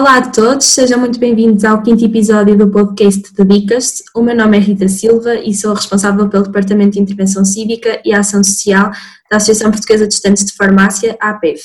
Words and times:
Olá 0.00 0.16
a 0.16 0.30
todos, 0.30 0.64
sejam 0.64 0.98
muito 0.98 1.20
bem-vindos 1.20 1.62
ao 1.62 1.82
quinto 1.82 2.02
episódio 2.02 2.56
do 2.56 2.70
podcast 2.70 3.34
de 3.34 3.44
Dicas. 3.44 4.02
O 4.14 4.22
meu 4.22 4.34
nome 4.34 4.56
é 4.56 4.60
Rita 4.60 4.88
Silva 4.88 5.34
e 5.34 5.52
sou 5.52 5.74
responsável 5.74 6.26
pelo 6.26 6.44
Departamento 6.44 6.92
de 6.92 7.00
Intervenção 7.00 7.44
Cívica 7.44 8.00
e 8.02 8.14
Ação 8.14 8.42
Social 8.42 8.90
da 9.30 9.36
Associação 9.36 9.70
Portuguesa 9.70 10.08
de 10.08 10.14
Estudantes 10.14 10.46
de 10.46 10.52
Farmácia, 10.52 11.18
APEF. 11.20 11.64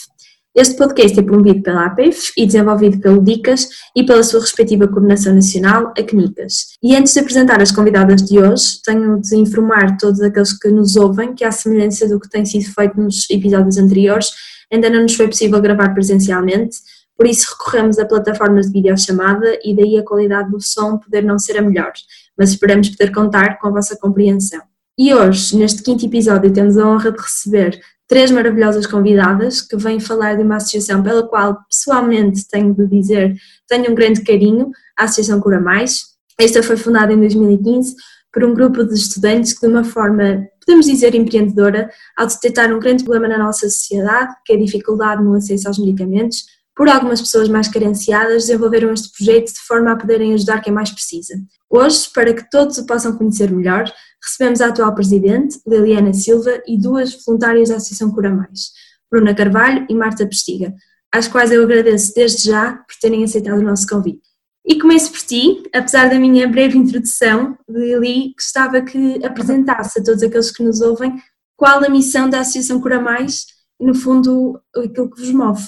Este 0.54 0.76
podcast 0.76 1.18
é 1.18 1.24
promovido 1.24 1.64
pela 1.64 1.86
APEF 1.86 2.34
e 2.36 2.46
desenvolvido 2.46 3.00
pelo 3.00 3.24
Dicas 3.24 3.70
e 3.96 4.06
pela 4.06 4.22
sua 4.22 4.42
respectiva 4.42 4.86
coordenação 4.86 5.34
nacional, 5.34 5.94
a 5.98 6.04
CNICAS. 6.04 6.76
E 6.84 6.94
antes 6.94 7.14
de 7.14 7.22
apresentar 7.22 7.62
as 7.62 7.72
convidadas 7.72 8.22
de 8.22 8.38
hoje, 8.38 8.82
tenho 8.84 9.18
de 9.22 9.34
informar 9.38 9.96
todos 9.96 10.20
aqueles 10.20 10.52
que 10.52 10.68
nos 10.68 10.98
ouvem 10.98 11.34
que, 11.34 11.46
à 11.46 11.54
semelhança 11.54 12.06
do 12.10 12.20
que 12.20 12.30
tem 12.30 12.44
sido 12.44 12.66
feito 12.66 13.00
nos 13.00 13.30
episódios 13.30 13.78
anteriores, 13.78 14.28
ainda 14.70 14.90
não 14.90 15.04
nos 15.04 15.16
foi 15.16 15.30
possível 15.30 15.62
gravar 15.62 15.94
presencialmente, 15.94 16.76
por 17.18 17.28
isso 17.28 17.56
recorremos 17.58 17.98
a 17.98 18.06
plataformas 18.06 18.68
de 18.68 18.74
videochamada 18.74 19.60
e 19.64 19.76
daí 19.76 19.98
a 19.98 20.04
qualidade 20.04 20.52
do 20.52 20.62
som 20.62 20.98
poder 20.98 21.24
não 21.24 21.40
ser 21.40 21.58
a 21.58 21.62
melhor, 21.62 21.94
mas 22.38 22.50
esperamos 22.50 22.90
poder 22.90 23.12
contar 23.12 23.58
com 23.60 23.68
a 23.68 23.72
vossa 23.72 23.98
compreensão. 23.98 24.62
E 24.98 25.14
hoje, 25.14 25.58
neste 25.58 25.84
quinto 25.84 26.06
episódio, 26.06 26.52
temos 26.52 26.78
a 26.78 26.88
honra 26.88 27.12
de 27.12 27.22
receber 27.22 27.80
três 28.08 28.32
maravilhosas 28.32 28.86
convidadas 28.86 29.62
que 29.62 29.76
vêm 29.76 30.00
falar 30.00 30.36
de 30.36 30.44
uma 30.44 30.58
associação 30.58 31.02
pela 31.02 31.28
qual 31.28 31.58
pessoalmente 31.70 32.48
tenho 32.48 32.74
de 32.74 32.88
dizer 32.88 33.36
tenho 33.68 33.92
um 33.92 33.96
grande 33.96 34.22
carinho, 34.22 34.72
a 34.98 35.06
Associação 35.06 35.42
Cura 35.42 35.60
Mais. 35.60 36.16
Esta 36.40 36.62
foi 36.62 36.78
fundada 36.78 37.12
em 37.14 37.20
2015 37.20 37.96
por 38.32 38.44
um 38.44 38.54
grupo 38.54 38.84
de 38.84 38.94
estudantes 38.94 39.54
que 39.54 39.66
de 39.66 39.72
uma 39.72 39.84
forma, 39.84 40.46
podemos 40.66 40.86
dizer, 40.86 41.16
empreendedora, 41.16 41.90
ao 42.18 42.28
detectar 42.28 42.72
um 42.74 42.80
grande 42.80 43.04
problema 43.04 43.30
na 43.30 43.38
nossa 43.38 43.70
sociedade, 43.70 44.36
que 44.46 44.54
é 44.54 44.56
a 44.58 44.60
dificuldade 44.60 45.24
no 45.24 45.34
acesso 45.34 45.68
aos 45.68 45.80
medicamentos, 45.80 46.44
por 46.76 46.90
algumas 46.90 47.22
pessoas 47.22 47.48
mais 47.48 47.68
carenciadas, 47.68 48.48
desenvolveram 48.48 48.92
este 48.92 49.10
projeto 49.16 49.54
de 49.54 49.60
forma 49.62 49.92
a 49.92 49.96
poderem 49.96 50.34
ajudar 50.34 50.62
quem 50.62 50.74
mais 50.74 50.92
precisa. 50.92 51.36
Hoje, 51.70 52.10
para 52.14 52.34
que 52.34 52.50
todos 52.50 52.78
o 52.78 52.86
possam 52.86 53.18
conhecer 53.18 53.50
melhor, 53.50 53.86
recebemos 54.22 54.60
a 54.60 54.68
atual 54.68 54.94
presidente, 54.94 55.58
Liliana 55.66 56.14
Silva, 56.14 56.62
e 56.68 56.78
duas 56.78 57.18
voluntárias 57.26 57.70
da 57.70 57.78
Associação 57.78 58.12
Cura 58.12 58.30
Mais, 58.30 58.72
Bruna 59.10 59.34
Carvalho 59.34 59.86
e 59.90 59.96
Marta 59.96 60.28
Pestiga, 60.28 60.74
às 61.14 61.28
quais 61.28 61.52
eu 61.52 61.64
agradeço 61.64 62.14
desde 62.14 62.50
já 62.50 62.74
por 62.74 62.96
terem 63.02 63.24
aceitado 63.24 63.60
o 63.60 63.64
nosso 63.64 63.88
convite. 63.88 64.22
E 64.68 64.80
começo 64.80 65.12
por 65.12 65.22
ti, 65.22 65.64
apesar 65.74 66.10
da 66.10 66.20
minha 66.20 66.48
breve 66.48 66.78
introdução, 66.78 67.56
Lili, 67.70 68.34
gostava 68.34 68.82
que 68.82 69.24
apresentasse 69.24 70.00
a 70.00 70.04
todos 70.04 70.24
aqueles 70.24 70.52
que 70.52 70.64
nos 70.64 70.82
ouvem 70.82 71.16
qual 71.56 71.84
a 71.84 71.90
missão 71.90 72.30
da 72.30 72.40
Associação 72.40 72.82
Cura 72.82 73.00
Mais 73.00 73.46
e, 73.80 73.86
no 73.86 73.94
fundo, 73.94 74.60
aquilo 74.76 75.10
que 75.10 75.22
vos 75.22 75.32
move. 75.32 75.64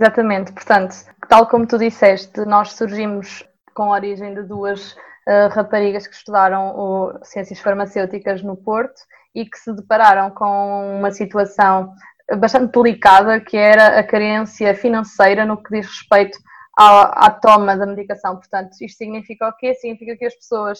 Exatamente, 0.00 0.52
portanto, 0.52 0.94
tal 1.28 1.46
como 1.46 1.66
tu 1.66 1.76
disseste, 1.76 2.46
nós 2.46 2.72
surgimos 2.72 3.46
com 3.74 3.92
a 3.92 3.96
origem 3.96 4.32
de 4.32 4.42
duas 4.44 4.92
uh, 4.92 5.48
raparigas 5.50 6.06
que 6.06 6.14
estudaram 6.14 6.74
o, 6.74 7.18
ciências 7.22 7.60
farmacêuticas 7.60 8.42
no 8.42 8.56
Porto 8.56 8.98
e 9.34 9.44
que 9.44 9.58
se 9.58 9.70
depararam 9.74 10.30
com 10.30 10.96
uma 10.98 11.10
situação 11.10 11.92
bastante 12.38 12.72
delicada 12.72 13.40
que 13.40 13.58
era 13.58 13.98
a 13.98 14.02
carência 14.02 14.74
financeira 14.74 15.44
no 15.44 15.62
que 15.62 15.70
diz 15.70 15.86
respeito 15.86 16.38
à, 16.78 17.26
à 17.26 17.30
toma 17.30 17.76
da 17.76 17.84
medicação. 17.84 18.36
Portanto, 18.36 18.70
isto 18.80 18.96
significa 18.96 19.48
o 19.48 19.52
quê? 19.52 19.74
Significa 19.74 20.16
que 20.16 20.24
as 20.24 20.34
pessoas 20.34 20.78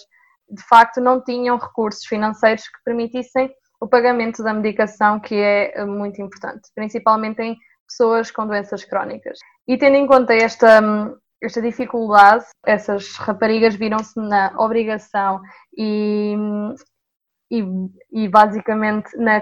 de 0.49 0.63
facto 0.63 0.99
não 0.99 1.23
tinham 1.23 1.57
recursos 1.57 2.05
financeiros 2.07 2.63
que 2.63 2.83
permitissem 2.83 3.53
o 3.79 3.87
pagamento 3.87 4.43
da 4.43 4.51
medicação, 4.51 5.19
que 5.19 5.35
é 5.35 5.85
muito 5.85 6.19
importante, 6.21 6.69
principalmente 6.73 7.39
em 7.41 7.55
pessoas 7.91 8.31
com 8.31 8.47
doenças 8.47 8.83
crónicas. 8.85 9.37
E 9.67 9.77
tendo 9.77 9.97
em 9.97 10.07
conta 10.07 10.33
esta, 10.33 10.81
esta 11.43 11.61
dificuldade, 11.61 12.45
essas 12.65 13.15
raparigas 13.17 13.75
viram-se 13.75 14.19
na 14.19 14.53
obrigação 14.57 15.41
e, 15.77 16.35
e, 17.51 17.63
e 18.11 18.27
basicamente 18.29 19.15
na, 19.17 19.41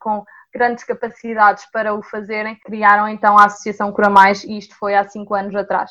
com 0.00 0.24
grandes 0.52 0.84
capacidades 0.84 1.64
para 1.72 1.94
o 1.94 2.02
fazerem, 2.02 2.58
criaram 2.64 3.08
então 3.08 3.38
a 3.38 3.46
Associação 3.46 3.92
Cura 3.92 4.10
Mais 4.10 4.44
e 4.44 4.58
isto 4.58 4.76
foi 4.76 4.94
há 4.94 5.08
cinco 5.08 5.34
anos 5.34 5.54
atrás. 5.54 5.90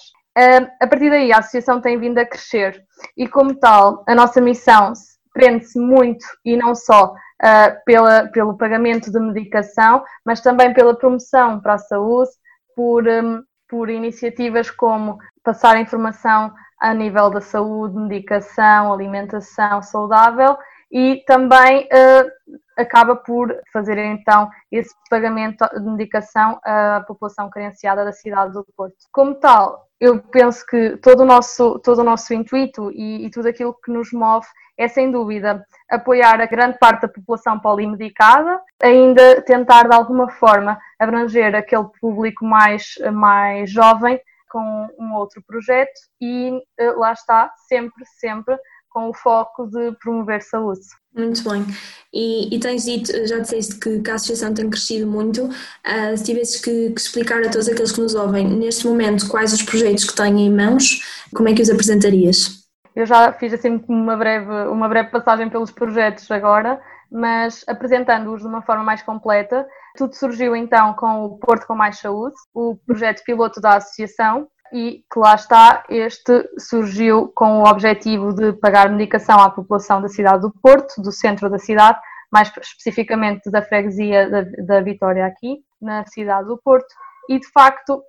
A 0.81 0.87
partir 0.87 1.11
daí, 1.11 1.31
a 1.31 1.37
associação 1.37 1.79
tem 1.79 1.99
vindo 1.99 2.17
a 2.17 2.25
crescer 2.25 2.83
e, 3.15 3.27
como 3.27 3.53
tal, 3.53 4.03
a 4.07 4.15
nossa 4.15 4.41
missão 4.41 4.93
prende-se 5.33 5.79
muito 5.79 6.25
e 6.45 6.55
não 6.55 6.75
só 6.75 7.13
uh, 7.13 7.83
pela, 7.85 8.27
pelo 8.27 8.57
pagamento 8.57 9.11
de 9.11 9.19
medicação, 9.19 10.03
mas 10.25 10.41
também 10.41 10.73
pela 10.73 10.95
promoção 10.95 11.59
para 11.59 11.73
a 11.73 11.79
saúde, 11.79 12.29
por, 12.75 13.07
um, 13.07 13.43
por 13.67 13.89
iniciativas 13.89 14.69
como 14.69 15.17
passar 15.43 15.79
informação 15.79 16.53
a 16.79 16.93
nível 16.93 17.29
da 17.29 17.41
saúde, 17.41 17.97
medicação, 17.97 18.93
alimentação 18.93 19.81
saudável 19.81 20.57
e 20.91 21.23
também 21.25 21.85
uh, 21.85 22.53
acaba 22.77 23.15
por 23.15 23.55
fazer 23.71 23.97
então 23.97 24.49
esse 24.71 24.93
pagamento 25.09 25.65
de 25.73 25.89
medicação 25.89 26.59
à 26.63 27.03
população 27.07 27.49
carenciada 27.49 28.05
da 28.05 28.11
cidade 28.11 28.53
do 28.53 28.65
Porto. 28.75 28.95
Como 29.11 29.33
tal, 29.35 29.87
eu 30.03 30.21
penso 30.21 30.65
que 30.65 30.97
todo 30.97 31.21
o 31.21 31.25
nosso, 31.25 31.79
todo 31.79 31.99
o 31.99 32.03
nosso 32.03 32.33
intuito 32.33 32.91
e, 32.91 33.25
e 33.25 33.29
tudo 33.29 33.47
aquilo 33.47 33.73
que 33.73 33.89
nos 33.89 34.11
move 34.11 34.45
é 34.77 34.85
sem 34.85 35.09
dúvida 35.09 35.65
apoiar 35.89 36.41
a 36.41 36.45
grande 36.45 36.77
parte 36.77 37.03
da 37.03 37.07
população 37.07 37.57
polimedicada, 37.57 38.59
ainda 38.81 39.41
tentar 39.43 39.87
de 39.87 39.95
alguma 39.95 40.29
forma 40.29 40.77
abranger 40.99 41.55
aquele 41.55 41.85
público 42.01 42.43
mais, 42.43 42.95
mais 43.13 43.71
jovem 43.71 44.19
com 44.49 44.89
um 44.99 45.13
outro 45.13 45.41
projeto 45.47 46.01
e 46.19 46.51
eh, 46.77 46.91
lá 46.91 47.13
está, 47.13 47.53
sempre, 47.69 48.03
sempre 48.05 48.57
com 48.93 49.09
o 49.09 49.13
foco 49.13 49.67
de 49.67 49.91
promover 49.93 50.41
saúde. 50.41 50.81
Muito 51.15 51.47
bem. 51.47 51.65
E, 52.13 52.55
e 52.55 52.59
tens 52.59 52.85
dito, 52.85 53.11
já 53.27 53.39
disseste 53.39 53.79
que, 53.79 53.99
que, 53.99 54.11
a 54.11 54.15
associação 54.15 54.53
tem 54.53 54.69
crescido 54.69 55.07
muito. 55.07 55.45
Uh, 55.45 56.17
se 56.17 56.23
tivesses 56.23 56.61
que, 56.61 56.91
que, 56.91 57.01
explicar 57.01 57.39
a 57.41 57.49
todos 57.49 57.67
aqueles 57.67 57.91
que 57.91 58.01
nos 58.01 58.15
ouvem, 58.15 58.47
neste 58.47 58.87
momento, 58.87 59.27
quais 59.27 59.53
os 59.53 59.61
projetos 59.61 60.05
que 60.05 60.15
têm 60.15 60.45
em 60.45 60.55
mãos, 60.55 61.01
como 61.35 61.49
é 61.49 61.53
que 61.53 61.61
os 61.61 61.69
apresentarias? 61.69 62.63
Eu 62.95 63.05
já 63.05 63.33
fiz 63.33 63.53
assim 63.53 63.83
uma 63.87 64.15
breve, 64.15 64.51
uma 64.69 64.87
breve 64.87 65.09
passagem 65.09 65.49
pelos 65.49 65.71
projetos 65.71 66.29
agora, 66.29 66.79
mas 67.11 67.63
apresentando-os 67.67 68.41
de 68.41 68.47
uma 68.47 68.61
forma 68.61 68.83
mais 68.83 69.01
completa. 69.01 69.67
Tudo 69.95 70.15
surgiu 70.15 70.55
então 70.55 70.93
com 70.93 71.25
o 71.25 71.37
Porto 71.37 71.67
com 71.67 71.75
Mais 71.75 71.99
Saúde, 71.99 72.35
o 72.53 72.75
projeto 72.85 73.23
piloto 73.23 73.59
da 73.61 73.77
associação, 73.77 74.47
e 74.73 75.05
que 75.11 75.19
lá 75.19 75.35
está, 75.35 75.83
este 75.87 76.49
surgiu 76.57 77.31
com 77.35 77.59
o 77.59 77.69
objetivo 77.69 78.33
de 78.33 78.53
pagar 78.53 78.89
medicação 78.89 79.39
à 79.39 79.49
população 79.49 80.01
da 80.01 80.09
cidade 80.09 80.41
do 80.41 80.51
Porto, 80.51 80.99
do 80.99 81.11
centro 81.11 81.47
da 81.49 81.59
cidade, 81.59 81.99
mais 82.31 82.51
especificamente 82.59 83.51
da 83.51 83.61
freguesia 83.61 84.27
da, 84.29 84.41
da 84.65 84.81
Vitória 84.81 85.25
aqui, 85.27 85.59
na 85.79 86.03
cidade 86.07 86.47
do 86.47 86.57
Porto, 86.57 86.87
e 87.29 87.39
de 87.39 87.47
facto 87.51 88.03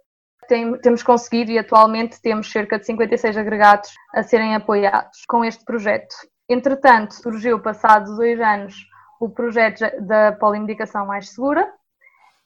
tem, 0.48 0.78
temos 0.78 1.02
conseguido 1.02 1.50
e 1.50 1.58
atualmente 1.58 2.20
temos 2.22 2.50
cerca 2.50 2.78
de 2.78 2.86
56 2.86 3.36
agregados 3.36 3.90
a 4.14 4.22
serem 4.22 4.54
apoiados 4.54 5.24
com 5.28 5.44
este 5.44 5.64
projeto. 5.64 6.14
Entretanto, 6.48 7.12
surgiu, 7.12 7.60
passados 7.60 8.16
dois 8.16 8.40
anos, 8.40 8.74
o 9.20 9.28
projeto 9.28 9.84
da 10.00 10.32
polimedicação 10.32 11.06
mais 11.06 11.30
segura. 11.30 11.70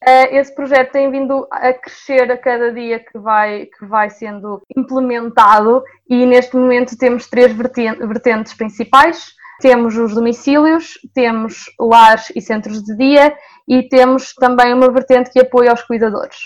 Eh, 0.05 0.37
esse 0.37 0.53
projeto 0.53 0.91
tem 0.91 1.11
vindo 1.11 1.47
a 1.51 1.73
crescer 1.73 2.31
a 2.31 2.37
cada 2.37 2.71
dia 2.71 2.99
que 2.99 3.17
vai, 3.17 3.65
que 3.65 3.85
vai 3.85 4.09
sendo 4.09 4.61
implementado 4.75 5.83
e 6.09 6.25
neste 6.25 6.55
momento 6.55 6.97
temos 6.97 7.27
três 7.27 7.51
vertentes 7.53 8.53
principais. 8.53 9.33
Temos 9.61 9.97
os 9.97 10.13
domicílios, 10.13 10.93
temos 11.13 11.65
lares 11.77 12.31
e 12.33 12.41
centros 12.41 12.81
de 12.81 12.95
dia 12.95 13.35
e 13.67 13.83
temos 13.89 14.33
também 14.33 14.73
uma 14.73 14.89
vertente 14.89 15.31
que 15.31 15.39
apoia 15.39 15.73
os 15.73 15.83
cuidadores 15.83 16.37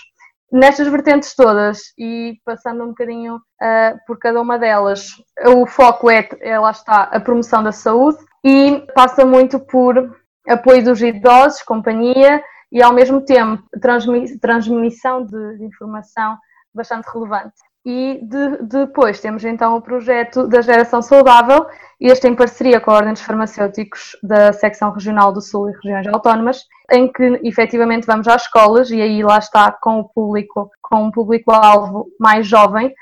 nestas 0.54 0.86
vertentes 0.86 1.34
todas 1.34 1.92
e 1.98 2.38
passando 2.44 2.84
um 2.84 2.88
bocadinho 2.88 3.36
uh, 3.36 3.98
por 4.06 4.18
cada 4.20 4.40
uma 4.40 4.56
delas, 4.56 5.08
o 5.46 5.66
foco 5.66 6.08
é, 6.08 6.28
é, 6.40 6.56
lá 6.58 6.70
está, 6.70 7.02
a 7.02 7.18
promoção 7.18 7.60
da 7.60 7.72
saúde 7.72 8.18
e 8.44 8.86
passa 8.94 9.26
muito 9.26 9.58
por 9.58 10.16
apoio 10.46 10.84
dos 10.84 11.02
idosos, 11.02 11.60
companhia 11.62 12.40
e 12.74 12.82
ao 12.82 12.92
mesmo 12.92 13.20
tempo 13.20 13.62
transmi 13.80 14.36
transmissão 14.38 15.24
de, 15.24 15.64
informação 15.64 16.36
bastante 16.74 17.06
relevante. 17.06 17.54
E 17.86 18.18
de, 18.22 18.62
depois 18.62 19.20
temos 19.20 19.44
então 19.44 19.76
o 19.76 19.80
projeto 19.80 20.48
da 20.48 20.60
Geração 20.60 21.00
Saudável, 21.00 21.66
este 22.00 22.26
em 22.26 22.34
parceria 22.34 22.80
com 22.80 22.90
a 22.90 22.94
Ordem 22.94 23.12
dos 23.12 23.22
Farmacêuticos 23.22 24.16
da 24.22 24.52
Secção 24.52 24.90
Regional 24.90 25.32
do 25.32 25.40
Sul 25.40 25.70
e 25.70 25.72
Regiões 25.74 26.08
Autónomas, 26.08 26.64
em 26.90 27.12
que 27.12 27.40
efetivamente 27.44 28.06
vamos 28.06 28.26
às 28.26 28.42
escolas 28.42 28.90
e 28.90 29.00
aí 29.00 29.22
lá 29.22 29.38
está 29.38 29.70
com 29.70 30.00
o 30.00 30.08
público, 30.08 30.68
com 30.82 31.04
um 31.04 31.10
público-alvo 31.12 32.08
mais 32.18 32.46
jovem, 32.46 32.92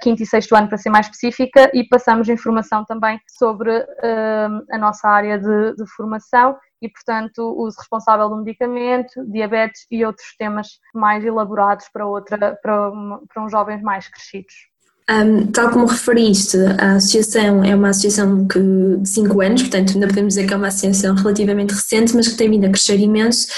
quinto 0.00 0.22
e 0.22 0.26
sexto 0.26 0.56
ano 0.56 0.68
para 0.68 0.78
ser 0.78 0.90
mais 0.90 1.06
específica, 1.06 1.70
e 1.74 1.84
passamos 1.84 2.28
informação 2.28 2.84
também 2.84 3.20
sobre 3.28 3.70
uh, 3.70 4.64
a 4.70 4.78
nossa 4.78 5.08
área 5.08 5.38
de, 5.38 5.74
de 5.76 5.86
formação 5.94 6.56
e, 6.80 6.88
portanto, 6.88 7.54
uso 7.58 7.76
responsável 7.78 8.28
do 8.28 8.38
medicamento, 8.38 9.24
diabetes 9.26 9.86
e 9.90 10.04
outros 10.04 10.34
temas 10.38 10.68
mais 10.94 11.24
elaborados 11.24 11.86
para, 11.92 12.06
outra, 12.06 12.38
para, 12.62 12.90
para 13.32 13.44
uns 13.44 13.50
jovens 13.50 13.82
mais 13.82 14.08
crescidos. 14.08 14.70
Um, 15.10 15.48
tal 15.48 15.70
como 15.70 15.86
referiste, 15.86 16.56
a 16.78 16.92
associação 16.92 17.64
é 17.64 17.74
uma 17.74 17.88
associação 17.88 18.46
que, 18.46 18.60
de 18.60 19.08
5 19.08 19.40
anos, 19.40 19.62
portanto, 19.62 19.94
ainda 19.94 20.06
podemos 20.06 20.34
dizer 20.34 20.46
que 20.46 20.54
é 20.54 20.56
uma 20.56 20.68
associação 20.68 21.16
relativamente 21.16 21.74
recente, 21.74 22.14
mas 22.14 22.28
que 22.28 22.36
tem 22.36 22.48
vindo 22.48 22.66
a 22.66 22.70
crescer 22.70 22.96
imenso. 23.00 23.48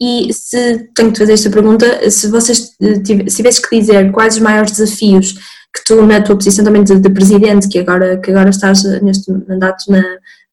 E 0.00 0.32
se 0.32 0.88
tenho 0.94 1.12
que 1.12 1.18
fazer 1.18 1.34
esta 1.34 1.50
pergunta, 1.50 2.10
se 2.10 2.28
vocês 2.30 2.74
se 2.80 3.02
tivesses 3.02 3.58
que 3.58 3.78
dizer 3.78 4.10
quais 4.10 4.36
os 4.36 4.40
maiores 4.40 4.72
desafios 4.72 5.34
que 5.74 5.84
tu, 5.84 6.00
na 6.06 6.22
tua 6.22 6.36
posição 6.36 6.64
também 6.64 6.82
de, 6.82 6.98
de 6.98 7.10
presidente, 7.10 7.68
que 7.68 7.78
agora, 7.78 8.18
que 8.18 8.30
agora 8.30 8.48
estás 8.48 8.82
neste 9.02 9.30
mandato 9.30 9.84
na, 9.90 10.02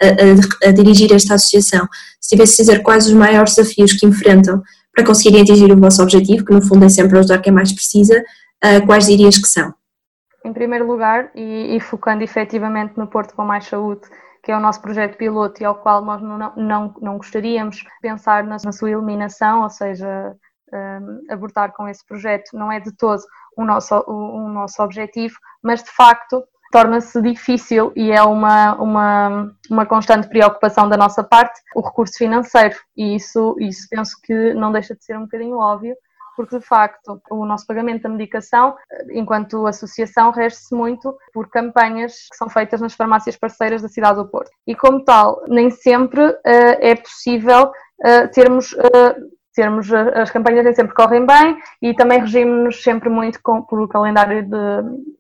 a, 0.02 0.68
a, 0.68 0.70
a, 0.70 0.72
dirigir 0.72 1.14
esta 1.14 1.36
associação, 1.36 1.88
se 2.20 2.30
tivesse 2.30 2.58
que 2.58 2.64
dizer 2.64 2.82
quais 2.82 3.08
os 3.08 3.14
maiores 3.14 3.56
desafios 3.56 3.94
que 3.94 4.06
enfrentam 4.06 4.62
para 4.94 5.06
conseguirem 5.06 5.42
atingir 5.42 5.72
o 5.72 5.80
vosso 5.80 6.02
objetivo, 6.02 6.46
que 6.46 6.54
no 6.54 6.62
fundo 6.62 6.86
é 6.86 6.90
sempre 6.90 7.18
ajudar 7.20 7.40
quem 7.40 7.54
mais 7.54 7.72
precisa, 7.72 8.24
uh, 8.64 8.86
quais 8.86 9.06
dirias 9.06 9.38
que 9.38 9.48
são? 9.48 9.74
Em 10.44 10.54
primeiro 10.54 10.88
lugar, 10.88 11.32
e, 11.36 11.76
e, 11.76 11.80
focando 11.80 12.24
efetivamente 12.24 12.94
no 12.98 13.08
Porto 13.08 13.36
com 13.36 13.44
Mais 13.44 13.66
Saúde, 13.66 14.02
que 14.44 14.52
é 14.52 14.58
o 14.58 14.60
nosso 14.60 14.82
projeto 14.82 15.18
piloto 15.18 15.62
e 15.62 15.66
ao 15.66 15.76
qual 15.76 16.04
nós 16.04 16.22
não, 16.22 16.54
não, 16.56 16.96
não 17.02 17.18
gostaríamos 17.18 17.84
pensar 18.02 18.44
na, 18.46 18.56
na 18.64 18.72
sua 18.72 18.90
eliminação, 18.90 19.64
ou 19.64 19.70
seja, 19.70 20.34
um, 20.74 21.22
abortar 21.30 21.74
com 21.74 21.88
esse 21.88 22.06
projeto, 22.06 22.52
não 22.54 22.72
é 22.72 22.80
de 22.80 22.92
todo 22.96 23.22
o 23.58 23.66
nosso, 23.66 23.96
o, 24.08 24.46
o 24.46 24.50
nosso 24.50 24.82
objetivo, 24.82 25.36
mas 25.62 25.84
de 25.84 25.92
facto 25.92 26.44
torna-se 26.72 27.22
difícil 27.22 27.92
e 27.96 28.12
é 28.12 28.22
uma, 28.22 28.76
uma, 28.76 29.52
uma 29.70 29.86
constante 29.86 30.28
preocupação 30.28 30.88
da 30.88 30.98
nossa 30.98 31.24
parte 31.24 31.60
o 31.76 31.82
recurso 31.82 32.18
financeiro 32.18 32.76
e 32.96 33.16
isso, 33.16 33.56
isso 33.60 33.88
penso 33.90 34.16
que 34.24 34.54
não 34.54 34.72
deixa 34.72 34.96
de 34.96 35.04
ser 35.04 35.18
um 35.18 35.24
bocadinho 35.24 35.58
óbvio 35.58 35.96
porque 36.40 36.58
de 36.58 36.66
facto 36.66 37.22
o 37.30 37.46
nosso 37.46 37.68
pagamento 37.68 38.04
da 38.04 38.10
medicação, 38.10 38.74
enquanto 39.12 39.68
associação, 39.68 40.32
rege-se 40.32 40.74
muito 40.74 41.14
por 41.34 41.50
campanhas 41.50 42.14
que 42.32 42.38
são 42.38 42.48
feitas 42.48 42.80
nas 42.80 42.94
farmácias 42.94 43.36
parceiras 43.36 43.82
da 43.82 43.90
cidade 43.90 44.20
do 44.20 44.26
Porto. 44.26 44.50
E 44.66 44.74
como 44.74 45.04
tal, 45.04 45.44
nem 45.50 45.70
sempre 45.70 46.26
uh, 46.26 46.40
é 46.46 46.96
possível 46.96 47.66
uh, 47.66 48.32
termos 48.32 48.72
uh, 48.72 49.29
termos 49.60 49.92
as 49.94 50.32
campanhas 50.32 50.64
nem 50.64 50.74
sempre 50.74 50.96
correm 50.96 51.26
bem 51.26 51.62
e 51.82 51.94
também 51.94 52.22
regimos-nos 52.22 52.82
sempre 52.82 53.10
muito 53.10 53.42
com, 53.44 53.62
por 53.62 53.82
o 53.82 53.90
calendário 53.90 54.48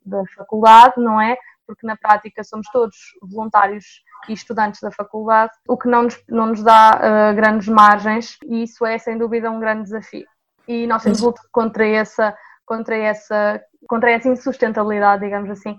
da 0.06 0.24
faculdade, 0.34 0.94
não 0.96 1.20
é? 1.20 1.38
Porque 1.68 1.86
na 1.86 1.98
prática 1.98 2.42
somos 2.42 2.70
todos 2.72 2.96
voluntários 3.22 4.02
e 4.30 4.34
estudantes 4.34 4.80
da 4.80 4.92
faculdade, 4.92 5.52
o 5.68 5.78
que 5.78 5.90
não 5.90 6.04
nos, 6.04 6.18
não 6.30 6.46
nos 6.48 6.64
dá 6.64 7.00
uh, 7.32 7.36
grandes 7.36 7.68
margens 7.68 8.38
e 8.46 8.64
isso 8.64 8.86
é 8.86 8.98
sem 8.98 9.18
dúvida 9.18 9.52
um 9.52 9.60
grande 9.60 9.84
desafio. 9.84 10.26
E 10.66 10.88
nós 10.88 11.04
temos 11.04 11.20
luto 11.20 11.42
contra 11.52 11.86
essa, 11.86 12.34
contra 12.66 12.96
essa, 12.96 13.62
contra 13.90 14.10
essa 14.12 14.30
insustentabilidade, 14.30 15.24
digamos 15.24 15.50
assim, 15.50 15.78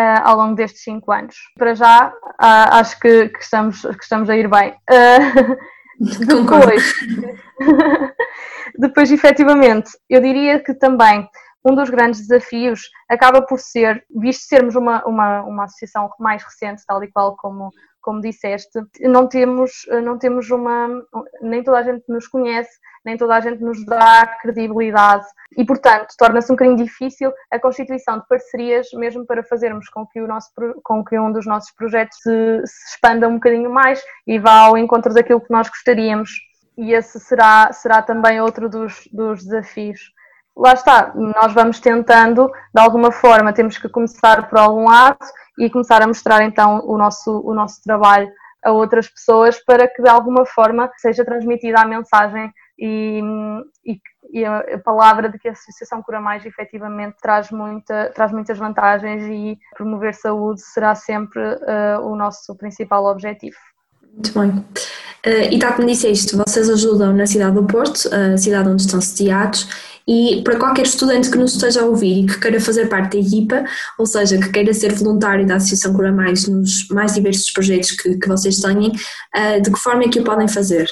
Uh, 0.00 0.24
ao 0.24 0.38
longo 0.38 0.54
destes 0.54 0.84
cinco 0.84 1.12
anos. 1.12 1.36
Para 1.54 1.74
já, 1.74 2.08
uh, 2.08 2.78
acho 2.80 2.98
que, 2.98 3.28
que, 3.28 3.40
estamos, 3.40 3.82
que 3.82 4.02
estamos 4.02 4.30
a 4.30 4.36
ir 4.38 4.48
bem. 4.48 4.70
Uh, 4.90 5.54
Depois, 6.00 6.94
depois, 8.78 9.12
efetivamente, 9.12 9.90
eu 10.08 10.20
diria 10.20 10.58
que 10.62 10.74
também 10.74 11.28
um 11.64 11.74
dos 11.74 11.90
grandes 11.90 12.26
desafios 12.26 12.90
acaba 13.08 13.42
por 13.42 13.58
ser, 13.58 14.04
visto 14.10 14.42
sermos 14.48 14.74
uma, 14.74 15.04
uma, 15.04 15.42
uma 15.42 15.64
associação 15.64 16.10
mais 16.18 16.42
recente, 16.42 16.82
tal 16.86 17.02
e 17.04 17.10
qual 17.10 17.36
como, 17.36 17.70
como 18.02 18.20
disseste, 18.20 18.80
não 19.00 19.26
temos, 19.28 19.86
não 20.02 20.18
temos 20.18 20.50
uma. 20.50 20.88
nem 21.40 21.62
toda 21.62 21.78
a 21.78 21.82
gente 21.82 22.04
nos 22.08 22.26
conhece, 22.26 22.70
nem 23.04 23.16
toda 23.16 23.36
a 23.36 23.40
gente 23.40 23.62
nos 23.62 23.84
dá 23.86 24.26
credibilidade 24.40 25.24
e, 25.56 25.64
portanto, 25.64 26.14
torna-se 26.18 26.50
um 26.50 26.56
bocadinho 26.56 26.76
difícil 26.76 27.32
a 27.50 27.58
constituição 27.58 28.18
de 28.18 28.28
parcerias, 28.28 28.88
mesmo 28.94 29.26
para 29.26 29.42
fazermos 29.42 29.88
com 29.88 30.06
que, 30.06 30.20
o 30.20 30.26
nosso, 30.26 30.50
com 30.82 31.04
que 31.04 31.18
um 31.18 31.32
dos 31.32 31.46
nossos 31.46 31.70
projetos 31.72 32.16
se, 32.18 32.62
se 32.64 32.94
expanda 32.94 33.28
um 33.28 33.34
bocadinho 33.34 33.70
mais 33.70 34.02
e 34.26 34.38
vá 34.38 34.66
ao 34.66 34.76
encontro 34.76 35.14
daquilo 35.14 35.40
que 35.40 35.50
nós 35.50 35.68
gostaríamos. 35.68 36.30
E 36.76 36.92
esse 36.92 37.20
será, 37.20 37.72
será 37.72 38.02
também 38.02 38.40
outro 38.40 38.68
dos, 38.68 39.08
dos 39.12 39.44
desafios 39.44 40.00
lá 40.56 40.72
está, 40.72 41.12
nós 41.14 41.52
vamos 41.52 41.80
tentando, 41.80 42.50
de 42.74 42.80
alguma 42.80 43.10
forma, 43.10 43.52
temos 43.52 43.78
que 43.78 43.88
começar 43.88 44.48
por 44.48 44.58
algum 44.58 44.84
lado 44.88 45.18
e 45.58 45.70
começar 45.70 46.02
a 46.02 46.06
mostrar 46.06 46.42
então 46.42 46.82
o 46.86 46.96
nosso, 46.96 47.40
o 47.40 47.54
nosso 47.54 47.82
trabalho 47.82 48.30
a 48.64 48.70
outras 48.70 49.08
pessoas 49.08 49.62
para 49.64 49.88
que 49.88 50.00
de 50.00 50.08
alguma 50.08 50.46
forma 50.46 50.90
seja 50.96 51.24
transmitida 51.24 51.80
a 51.80 51.84
mensagem 51.84 52.52
e, 52.78 53.20
e, 53.84 54.00
e 54.32 54.44
a, 54.44 54.78
palavra 54.78 55.28
de 55.28 55.38
que 55.38 55.48
a 55.48 55.52
Associação 55.52 56.02
Cura 56.02 56.20
Mais 56.20 56.46
efetivamente 56.46 57.16
traz, 57.20 57.50
muita, 57.50 58.10
traz 58.14 58.32
muitas 58.32 58.58
vantagens 58.58 59.24
e 59.24 59.58
promover 59.76 60.14
saúde 60.14 60.62
será 60.62 60.94
sempre 60.94 61.40
uh, 61.42 62.00
o 62.02 62.14
nosso 62.14 62.56
principal 62.56 63.04
objetivo. 63.06 63.56
Muito 64.12 64.38
bem. 64.38 64.50
Uh, 65.24 65.52
e 65.52 65.58
tal 65.58 65.74
como 65.74 65.86
disseste, 65.86 66.36
vocês 66.36 66.68
ajudam 66.68 67.12
na 67.12 67.26
cidade 67.26 67.54
do 67.54 67.64
Porto, 67.64 68.08
a 68.12 68.36
cidade 68.36 68.68
onde 68.68 68.82
estão 68.82 69.00
sediados, 69.00 69.68
e 70.06 70.42
para 70.42 70.58
qualquer 70.58 70.82
estudante 70.82 71.30
que 71.30 71.38
nos 71.38 71.54
esteja 71.54 71.82
a 71.82 71.84
ouvir 71.84 72.24
e 72.24 72.26
que 72.26 72.40
queira 72.40 72.60
fazer 72.60 72.88
parte 72.88 73.16
da 73.16 73.26
equipa, 73.26 73.64
ou 73.98 74.04
seja, 74.04 74.36
que 74.38 74.50
queira 74.50 74.74
ser 74.74 74.92
voluntário 74.92 75.46
da 75.46 75.56
Associação 75.56 75.94
Cura 75.94 76.10
Mais 76.10 76.48
nos 76.48 76.88
mais 76.88 77.14
diversos 77.14 77.50
projetos 77.52 77.92
que, 77.92 78.16
que 78.18 78.28
vocês 78.28 78.60
tenham, 78.60 78.90
uh, 78.90 79.62
de 79.62 79.70
que 79.70 79.78
forma 79.78 80.02
é 80.02 80.08
que 80.08 80.18
o 80.18 80.24
podem 80.24 80.48
fazer? 80.48 80.90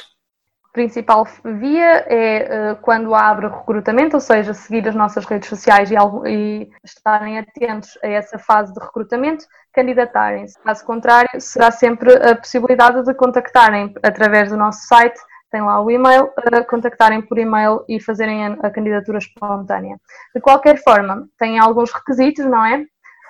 principal 0.73 1.27
via 1.45 2.05
é 2.09 2.73
uh, 2.73 2.77
quando 2.83 3.15
abre 3.15 3.49
recrutamento, 3.49 4.17
ou 4.17 4.21
seja, 4.21 4.55
seguir 4.55 4.89
as 4.89 4.95
nossas 4.95 5.25
redes 5.25 5.49
sociais 5.49 5.91
e, 5.91 5.95
e, 6.29 6.71
estarem 6.85 7.39
atentos 7.39 7.99
a 8.03 8.09
essa 8.09 8.39
fase 8.39 8.73
de 8.73 8.81
recrutamento, 8.81 9.45
candidatarem-se. 9.73 10.59
Caso 10.61 10.85
contrário, 10.85 11.29
será 11.41 11.71
sempre 11.71 12.13
a 12.15 12.37
possibilidade 12.37 13.05
de 13.05 13.15
contactarem 13.15 13.95
através 14.03 14.51
do 14.51 14.57
nosso 14.57 14.87
site, 14.87 15.19
tem 15.51 15.63
lá 15.63 15.81
o 15.81 15.91
e-mail, 15.91 16.31
contactarem 16.69 17.21
por 17.23 17.37
e-mail 17.39 17.85
e 17.89 18.01
fazerem 18.01 18.47
a, 18.63 18.71
candidatura 18.71 19.19
espontânea. 19.19 19.97
De 20.35 20.41
qualquer 20.41 20.81
forma, 20.83 21.29
tem 21.39 21.59
alguns 21.59 21.91
requisitos, 21.93 22.45
não 22.47 22.65
é? 22.65 22.87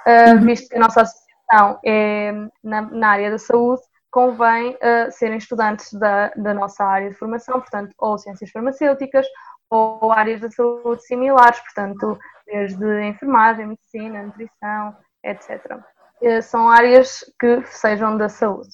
Uh, 0.07 0.39
visto 0.41 0.69
que 0.69 0.77
a 0.77 0.81
nossa 0.81 1.03
associação 1.03 1.79
é 1.85 2.33
na, 2.63 2.83
na 2.83 3.09
área 3.09 3.31
da 3.31 3.39
saúde, 3.39 3.83
convém 4.11 4.73
uh, 4.75 5.11
serem 5.11 5.39
estudantes 5.39 5.93
da, 5.95 6.31
da 6.37 6.53
nossa 6.53 6.85
área 6.85 7.09
de 7.09 7.17
formação, 7.17 7.61
portanto, 7.61 7.95
ou 7.99 8.19
ciências 8.19 8.51
farmacêuticas 8.51 9.27
ou 9.71 10.13
áreas 10.13 10.41
da 10.41 10.51
saúde 10.51 11.03
similares, 11.07 11.61
portanto, 11.61 12.19
desde 12.47 13.03
enfermagem, 13.05 13.67
medicina, 13.67 14.25
nutrição, 14.25 14.97
etc. 15.23 15.81
Eh, 16.23 16.43
são 16.43 16.69
áreas 16.69 17.25
que 17.39 17.63
sejam 17.67 18.17
da 18.17 18.29
saúde. 18.29 18.69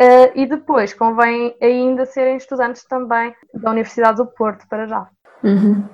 Uh, 0.00 0.30
e 0.36 0.46
depois 0.46 0.94
convém 0.94 1.56
ainda 1.60 2.06
serem 2.06 2.36
estudantes 2.36 2.84
também 2.84 3.34
da 3.52 3.72
Universidade 3.72 4.18
do 4.18 4.26
Porto, 4.26 4.64
para 4.68 4.86
já. 4.86 5.08
Uhum. 5.42 5.84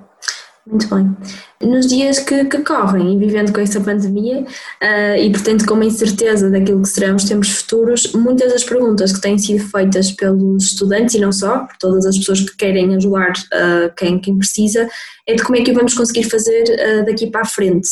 Muito 0.66 0.88
bem. 0.88 1.14
Nos 1.60 1.86
dias 1.86 2.18
que, 2.20 2.46
que 2.46 2.58
correm 2.62 3.14
e 3.14 3.18
vivendo 3.18 3.52
com 3.52 3.60
esta 3.60 3.78
pandemia 3.80 4.40
uh, 4.40 5.16
e 5.18 5.30
portanto 5.30 5.66
com 5.66 5.74
uma 5.74 5.84
incerteza 5.84 6.48
daquilo 6.48 6.80
que 6.80 6.88
serão 6.88 7.16
os 7.16 7.24
tempos 7.24 7.50
futuros, 7.50 8.14
muitas 8.14 8.50
das 8.50 8.64
perguntas 8.64 9.12
que 9.12 9.20
têm 9.20 9.36
sido 9.36 9.62
feitas 9.68 10.10
pelos 10.12 10.64
estudantes 10.64 11.14
e 11.16 11.20
não 11.20 11.30
só, 11.30 11.58
por 11.58 11.76
todas 11.76 12.06
as 12.06 12.16
pessoas 12.16 12.40
que 12.40 12.56
querem 12.56 12.94
ajudar 12.96 13.32
uh, 13.32 13.94
quem, 13.94 14.18
quem 14.18 14.38
precisa, 14.38 14.88
é 15.26 15.34
de 15.34 15.42
como 15.42 15.58
é 15.58 15.62
que 15.62 15.72
vamos 15.72 15.92
conseguir 15.92 16.24
fazer 16.24 16.64
uh, 16.64 17.04
daqui 17.04 17.30
para 17.30 17.42
a 17.42 17.46
frente. 17.46 17.88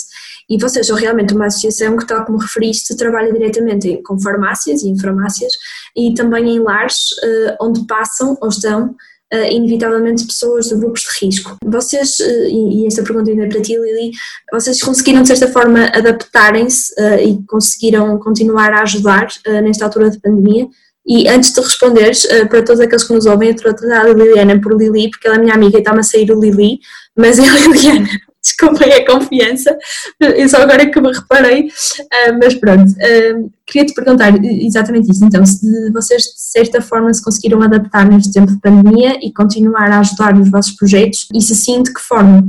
E 0.48 0.58
vocês 0.58 0.86
são 0.86 0.96
realmente 0.96 1.34
uma 1.34 1.46
associação 1.46 1.96
que, 1.96 2.06
tal 2.06 2.24
como 2.24 2.38
referiste, 2.38 2.96
trabalha 2.96 3.32
diretamente 3.32 4.02
com 4.02 4.18
farmácias 4.18 4.82
e 4.82 4.88
em 4.88 4.98
farmácias 4.98 5.52
e 5.96 6.14
também 6.14 6.56
em 6.56 6.58
lares 6.58 7.10
onde 7.60 7.86
passam 7.86 8.36
ou 8.40 8.48
estão 8.48 8.94
inevitavelmente 9.50 10.26
pessoas 10.26 10.68
de 10.68 10.76
grupos 10.76 11.02
de 11.02 11.26
risco. 11.26 11.56
Vocês, 11.64 12.18
uh, 12.20 12.48
e, 12.48 12.86
esta 12.86 13.02
pergunta 13.02 13.30
ainda 13.30 13.44
é 13.44 13.48
para 13.48 13.60
ti, 13.60 13.76
Lili, 13.76 14.10
vocês 14.52 14.80
conseguiram 14.82 15.22
de 15.22 15.28
certa 15.28 15.48
forma 15.48 15.86
adaptarem-se 15.86 16.92
uh, 17.00 17.18
e 17.20 17.42
conseguiram 17.46 18.18
continuar 18.18 18.72
a 18.72 18.82
ajudar 18.82 19.28
nesta 19.62 19.84
altura 19.84 20.10
de 20.10 20.20
pandemia? 20.20 20.66
E 21.04 21.28
antes 21.28 21.52
de 21.52 21.60
responderes, 21.60 22.24
para 22.48 22.62
todos 22.62 22.80
aqueles 22.80 23.02
que 23.02 23.12
nos 23.12 23.26
ouvem, 23.26 23.48
eu 23.48 23.54
estou 23.56 23.72
a 23.72 23.74
tratar 23.74 24.06
a 24.06 24.12
Liliana 24.12 24.60
por 24.60 24.78
Lili, 24.78 25.10
porque 25.10 25.26
ela 25.26 25.36
é 25.36 25.40
minha 25.40 25.54
amiga 25.54 25.76
e 25.76 25.80
está-me 25.80 25.98
a 25.98 26.02
sair 26.04 26.30
o 26.30 26.40
Lili, 26.40 26.78
mas 27.16 27.40
é 27.40 27.42
a 27.42 27.54
Liliana 27.54 28.08
desculpem 28.42 28.92
a 28.92 29.06
confiança, 29.06 29.76
eu 30.20 30.48
só 30.48 30.62
agora 30.62 30.90
que 30.90 31.00
me 31.00 31.12
reparei, 31.12 31.68
uh, 31.68 32.38
mas 32.42 32.54
pronto, 32.54 32.90
uh, 32.90 33.52
queria 33.66 33.86
te 33.86 33.94
perguntar 33.94 34.32
exatamente 34.44 35.10
isso, 35.10 35.24
então, 35.24 35.46
se 35.46 35.90
vocês 35.92 36.22
de 36.22 36.40
certa 36.40 36.80
forma 36.80 37.12
se 37.14 37.22
conseguiram 37.22 37.62
adaptar 37.62 38.04
neste 38.04 38.32
tempo 38.32 38.52
de 38.52 38.60
pandemia 38.60 39.18
e 39.22 39.32
continuar 39.32 39.90
a 39.90 40.00
ajudar 40.00 40.34
nos 40.34 40.50
vossos 40.50 40.74
projetos, 40.74 41.28
e 41.32 41.40
se 41.40 41.54
sim, 41.54 41.82
de 41.82 41.94
que 41.94 42.00
forma? 42.00 42.42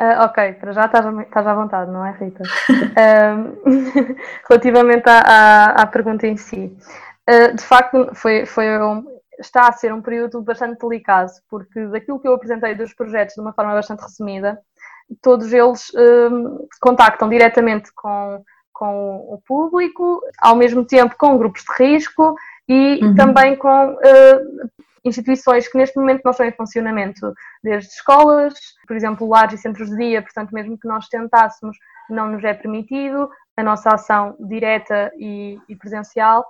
Uh, 0.00 0.24
ok, 0.24 0.54
para 0.54 0.72
já 0.72 0.86
estás, 0.86 1.06
estás 1.20 1.46
à 1.46 1.54
vontade, 1.54 1.92
não 1.92 2.04
é, 2.04 2.10
Rita? 2.18 2.42
relativamente 4.48 5.08
à, 5.08 5.18
à, 5.20 5.64
à, 5.82 5.86
pergunta 5.86 6.26
em 6.26 6.36
si, 6.36 6.76
de 7.54 7.62
facto, 7.62 8.10
foi, 8.12 8.44
foi 8.44 8.78
um, 8.82 9.04
está 9.40 9.68
a 9.68 9.72
ser 9.72 9.92
um 9.92 10.02
período 10.02 10.42
bastante 10.42 10.78
delicado, 10.80 11.30
porque 11.48 11.86
daquilo 11.86 12.20
que 12.20 12.28
eu 12.28 12.34
apresentei 12.34 12.74
dos 12.74 12.94
projetos 12.94 13.34
de 13.34 13.40
uma 13.40 13.52
forma 13.52 13.74
bastante 13.74 14.02
resumida, 14.02 14.58
todos 15.22 15.52
eles 15.52 15.90
um, 15.94 16.66
contactam 16.80 17.28
diretamente 17.28 17.90
com, 17.94 18.42
com 18.72 19.16
o 19.28 19.40
público, 19.46 20.20
ao 20.38 20.56
mesmo 20.56 20.84
tempo 20.84 21.14
com 21.18 21.38
grupos 21.38 21.62
de 21.64 21.84
risco 21.84 22.34
e 22.68 23.00
uhum. 23.02 23.14
também 23.14 23.56
com 23.56 23.92
uh, 23.92 24.70
instituições 25.04 25.68
que 25.68 25.76
neste 25.76 25.98
momento 25.98 26.22
não 26.24 26.30
estão 26.30 26.46
em 26.46 26.52
funcionamento, 26.52 27.32
desde 27.62 27.90
escolas, 27.90 28.54
por 28.86 28.96
exemplo, 28.96 29.28
lares 29.28 29.60
e 29.60 29.62
centros 29.62 29.90
de 29.90 29.96
dia, 29.96 30.22
portanto, 30.22 30.52
mesmo 30.52 30.78
que 30.78 30.88
nós 30.88 31.08
tentássemos, 31.08 31.76
não 32.08 32.28
nos 32.28 32.42
é 32.42 32.54
permitido 32.54 33.28
a 33.56 33.62
nossa 33.62 33.90
ação 33.90 34.34
direta 34.40 35.12
e, 35.18 35.58
e 35.68 35.76
presencial. 35.76 36.44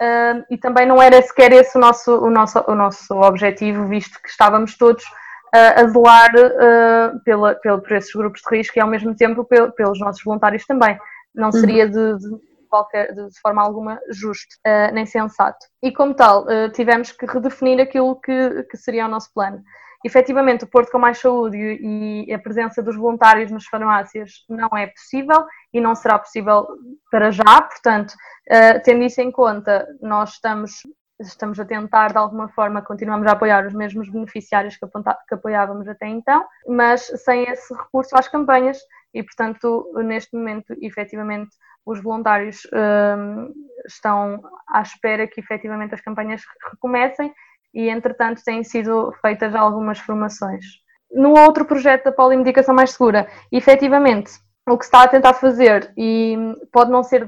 Uh, 0.00 0.42
e 0.50 0.56
também 0.56 0.86
não 0.86 1.00
era 1.00 1.20
sequer 1.20 1.52
esse 1.52 1.76
o 1.76 1.80
nosso, 1.80 2.18
o 2.18 2.30
nosso, 2.30 2.64
o 2.66 2.74
nosso 2.74 3.14
objetivo, 3.14 3.86
visto 3.86 4.18
que 4.22 4.30
estávamos 4.30 4.76
todos 4.76 5.04
a 5.52 5.86
zelar 5.86 6.30
uh, 6.34 7.20
pela, 7.24 7.54
pela, 7.56 7.80
por 7.80 7.92
esses 7.92 8.12
grupos 8.14 8.40
de 8.40 8.56
risco 8.56 8.78
e 8.78 8.80
ao 8.80 8.88
mesmo 8.88 9.14
tempo 9.14 9.44
pelos 9.44 9.98
nossos 9.98 10.22
voluntários 10.22 10.64
também. 10.64 10.98
Não 11.34 11.52
seria 11.52 11.86
uhum. 11.86 11.90
de, 11.90 12.18
de 12.18 12.50
qualquer, 12.68 13.12
de, 13.12 13.28
forma 13.42 13.62
alguma 13.62 14.00
justo 14.10 14.54
uh, 14.66 14.94
nem 14.94 15.04
sensato. 15.04 15.66
E 15.82 15.92
como 15.92 16.14
tal, 16.14 16.44
uh, 16.44 16.70
tivemos 16.72 17.12
que 17.12 17.26
redefinir 17.26 17.80
aquilo 17.80 18.20
que, 18.20 18.62
que 18.64 18.76
seria 18.76 19.06
o 19.06 19.08
nosso 19.08 19.32
plano. 19.34 19.62
Efetivamente, 20.02 20.64
o 20.64 20.66
Porto 20.66 20.90
com 20.90 20.98
Mais 20.98 21.18
Saúde 21.18 21.58
e, 21.58 22.24
e 22.26 22.32
a 22.32 22.38
presença 22.38 22.82
dos 22.82 22.96
voluntários 22.96 23.50
nas 23.50 23.66
farmácias 23.66 24.44
não 24.48 24.70
é 24.74 24.86
possível 24.86 25.44
e 25.74 25.80
não 25.80 25.94
será 25.94 26.18
possível 26.18 26.66
para 27.10 27.30
já, 27.30 27.60
portanto, 27.60 28.12
uh, 28.12 28.80
tendo 28.82 29.02
isso 29.02 29.20
em 29.20 29.30
conta, 29.30 29.86
nós 30.00 30.30
estamos 30.30 30.82
estamos 31.20 31.60
a 31.60 31.64
tentar 31.64 32.12
de 32.12 32.18
alguma 32.18 32.48
forma, 32.48 32.82
continuamos 32.82 33.26
a 33.26 33.32
apoiar 33.32 33.66
os 33.66 33.74
mesmos 33.74 34.08
beneficiários 34.08 34.76
que, 34.76 34.86
que 35.28 35.34
apoiávamos 35.34 35.86
até 35.88 36.06
então, 36.06 36.44
mas 36.66 37.02
sem 37.24 37.44
esse 37.44 37.72
recurso 37.74 38.16
às 38.16 38.28
campanhas 38.28 38.78
e, 39.12 39.22
portanto, 39.22 39.92
neste 40.04 40.34
momento, 40.36 40.74
efetivamente, 40.80 41.50
os 41.84 42.02
voluntários 42.02 42.66
um, 42.72 43.52
estão 43.86 44.40
à 44.68 44.82
espera 44.82 45.26
que 45.26 45.40
efetivamente 45.40 45.94
as 45.94 46.00
campanhas 46.00 46.42
recomecem 46.70 47.32
e, 47.74 47.88
entretanto, 47.88 48.42
têm 48.44 48.62
sido 48.62 49.12
feitas 49.20 49.54
algumas 49.54 49.98
formações. 49.98 50.64
No 51.10 51.36
outro 51.38 51.64
projeto 51.64 52.04
da 52.04 52.12
polimedicação 52.12 52.74
mais 52.74 52.92
segura, 52.92 53.28
efetivamente, 53.50 54.32
o 54.68 54.78
que 54.78 54.84
se 54.84 54.88
está 54.88 55.02
a 55.02 55.08
tentar 55.08 55.34
fazer, 55.34 55.92
e 55.96 56.36
pode 56.72 56.90
não 56.90 57.02
ser 57.02 57.26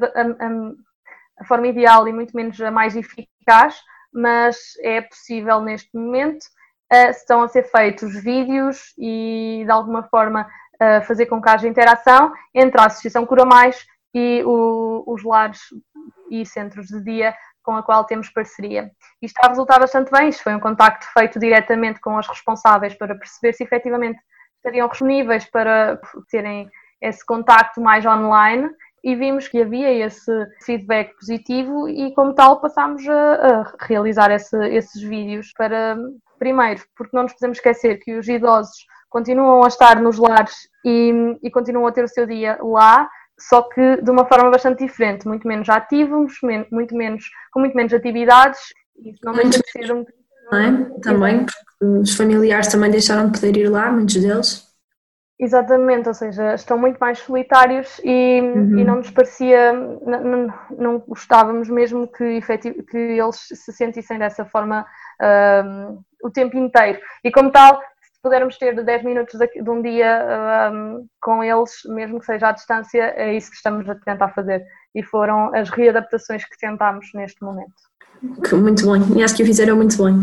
a 1.43 1.45
forma 1.45 1.67
ideal 1.67 2.09
e 2.09 2.13
muito 2.13 2.35
menos 2.35 2.61
a 2.61 2.71
mais 2.71 2.97
eficaz, 2.97 3.81
mas 4.13 4.57
é 4.81 5.01
possível 5.01 5.61
neste 5.61 5.91
momento, 5.95 6.45
uh, 6.93 7.11
estão 7.11 7.43
a 7.43 7.49
ser 7.49 7.65
feitos 7.65 8.23
vídeos 8.23 8.95
e, 8.97 9.63
de 9.65 9.71
alguma 9.71 10.05
forma, 10.05 10.47
uh, 10.75 11.03
fazer 11.05 11.27
com 11.27 11.43
que 11.43 11.49
haja 11.49 11.69
interação 11.69 12.33
entre 12.55 12.81
a 12.81 12.87
Associação 12.87 13.27
Cura 13.27 13.45
Mais 13.45 13.85
e 14.15 14.43
o, 14.45 15.05
os 15.07 15.25
lares 15.25 15.61
e 16.31 16.47
centros 16.47 16.87
de 16.87 17.03
dia 17.03 17.35
com 17.63 17.77
a 17.77 17.83
qual 17.83 18.05
temos 18.05 18.29
parceria. 18.29 18.91
E 19.21 19.27
está 19.27 19.47
a 19.47 19.49
resultar 19.49 19.79
bastante 19.79 20.11
bem, 20.11 20.29
isto 20.29 20.43
foi 20.43 20.55
um 20.55 20.61
contacto 20.61 21.07
feito 21.13 21.39
diretamente 21.39 22.01
com 22.01 22.17
os 22.17 22.27
responsáveis 22.27 22.95
para 22.95 23.15
perceber 23.15 23.53
se 23.53 23.63
efetivamente 23.63 24.21
estariam 24.57 24.89
disponíveis 24.89 25.45
para 25.49 26.01
terem 26.31 26.69
esse 27.01 27.25
contacto 27.25 27.81
mais 27.81 28.05
online 28.07 28.69
e 29.03 29.17
vimos 29.17 29.49
que 29.49 29.61
havia 29.61 29.91
esse 29.91 30.31
feedback 30.65 31.15
positivo 31.19 31.89
e 31.89 32.15
como 32.15 32.35
tal 32.35 32.61
passámos 32.61 33.07
a, 33.09 33.35
a 33.35 33.75
realizar 33.81 34.31
esse, 34.31 34.57
esses 34.69 35.03
vídeos 35.03 35.53
para, 35.57 35.97
primeiro, 36.39 36.83
porque 36.97 37.17
não 37.17 37.25
nos 37.25 37.33
podemos 37.33 37.59
esquecer 37.59 37.99
que 37.99 38.17
os 38.17 38.29
idosos 38.29 38.87
continuam 39.11 39.65
a 39.65 39.69
estar 39.69 40.01
nos 40.01 40.19
lares 40.19 40.55
e, 40.85 41.37
e 41.43 41.51
continuam 41.51 41.87
a 41.87 41.93
ter 41.93 42.05
o 42.05 42.09
seu 42.09 42.27
dia 42.27 42.59
lá, 42.63 43.09
só 43.39 43.63
que 43.63 44.01
de 44.01 44.11
uma 44.11 44.25
forma 44.25 44.51
bastante 44.51 44.85
diferente, 44.85 45.27
muito 45.27 45.47
menos 45.47 45.69
ativos, 45.69 46.35
muito 46.71 46.95
menos, 46.95 47.25
com 47.53 47.61
muito 47.61 47.77
menos 47.77 47.93
atividades, 47.93 48.61
e 48.97 49.11
isso 49.11 49.21
não 49.25 49.33
deixa 49.33 49.59
de 49.59 49.71
ser 49.71 49.93
um 49.93 50.05
é? 50.53 51.01
Também, 51.01 51.47
porque 51.47 52.01
os 52.03 52.15
familiares 52.15 52.69
também 52.69 52.91
deixaram 52.91 53.31
de 53.31 53.41
poder 53.41 53.57
ir 53.57 53.69
lá, 53.69 53.91
muitos 53.91 54.17
deles. 54.17 54.72
Exatamente, 55.43 56.07
ou 56.07 56.15
seja, 56.15 56.55
estão 56.55 56.79
muito 56.79 56.99
mais 56.99 57.19
solitários 57.19 58.01
e, 58.05 58.41
uhum. 58.41 58.79
e 58.79 58.85
não 58.85 58.97
nos 58.99 59.11
parecia, 59.11 59.73
não, 59.73 60.55
não 60.71 60.99
gostávamos 61.01 61.69
mesmo 61.69 62.07
que, 62.07 62.23
efetiv, 62.23 62.77
que 62.85 62.97
eles 62.97 63.49
se 63.53 63.73
sentissem 63.73 64.21
dessa 64.21 64.45
forma 64.45 64.87
um, 65.67 66.01
o 66.23 66.31
tempo 66.31 66.57
inteiro. 66.57 67.01
E 67.25 67.33
como 67.33 67.51
tal, 67.51 67.83
pudermos 68.23 68.57
ter 68.57 68.85
10 68.85 69.03
minutos 69.03 69.37
de 69.37 69.69
um 69.69 69.83
dia 69.83 70.71
um, 70.73 71.09
com 71.21 71.43
eles, 71.43 71.73
mesmo 71.87 72.21
que 72.21 72.27
seja 72.27 72.51
à 72.51 72.53
distância, 72.53 73.13
é 73.17 73.35
isso 73.35 73.51
que 73.51 73.57
estamos 73.57 73.91
a 73.91 73.97
tentar 73.97 74.29
fazer. 74.29 74.65
E 74.95 75.03
foram 75.03 75.53
as 75.57 75.71
readaptações 75.71 76.45
que 76.45 76.57
tentámos 76.57 77.11
neste 77.15 77.43
momento. 77.43 77.75
Muito 78.53 78.87
bom, 78.87 78.97
e 79.17 79.23
acho 79.23 79.35
que 79.35 79.43
o 79.43 79.47
fizeram 79.47 79.77
muito 79.77 80.03
bem. 80.03 80.23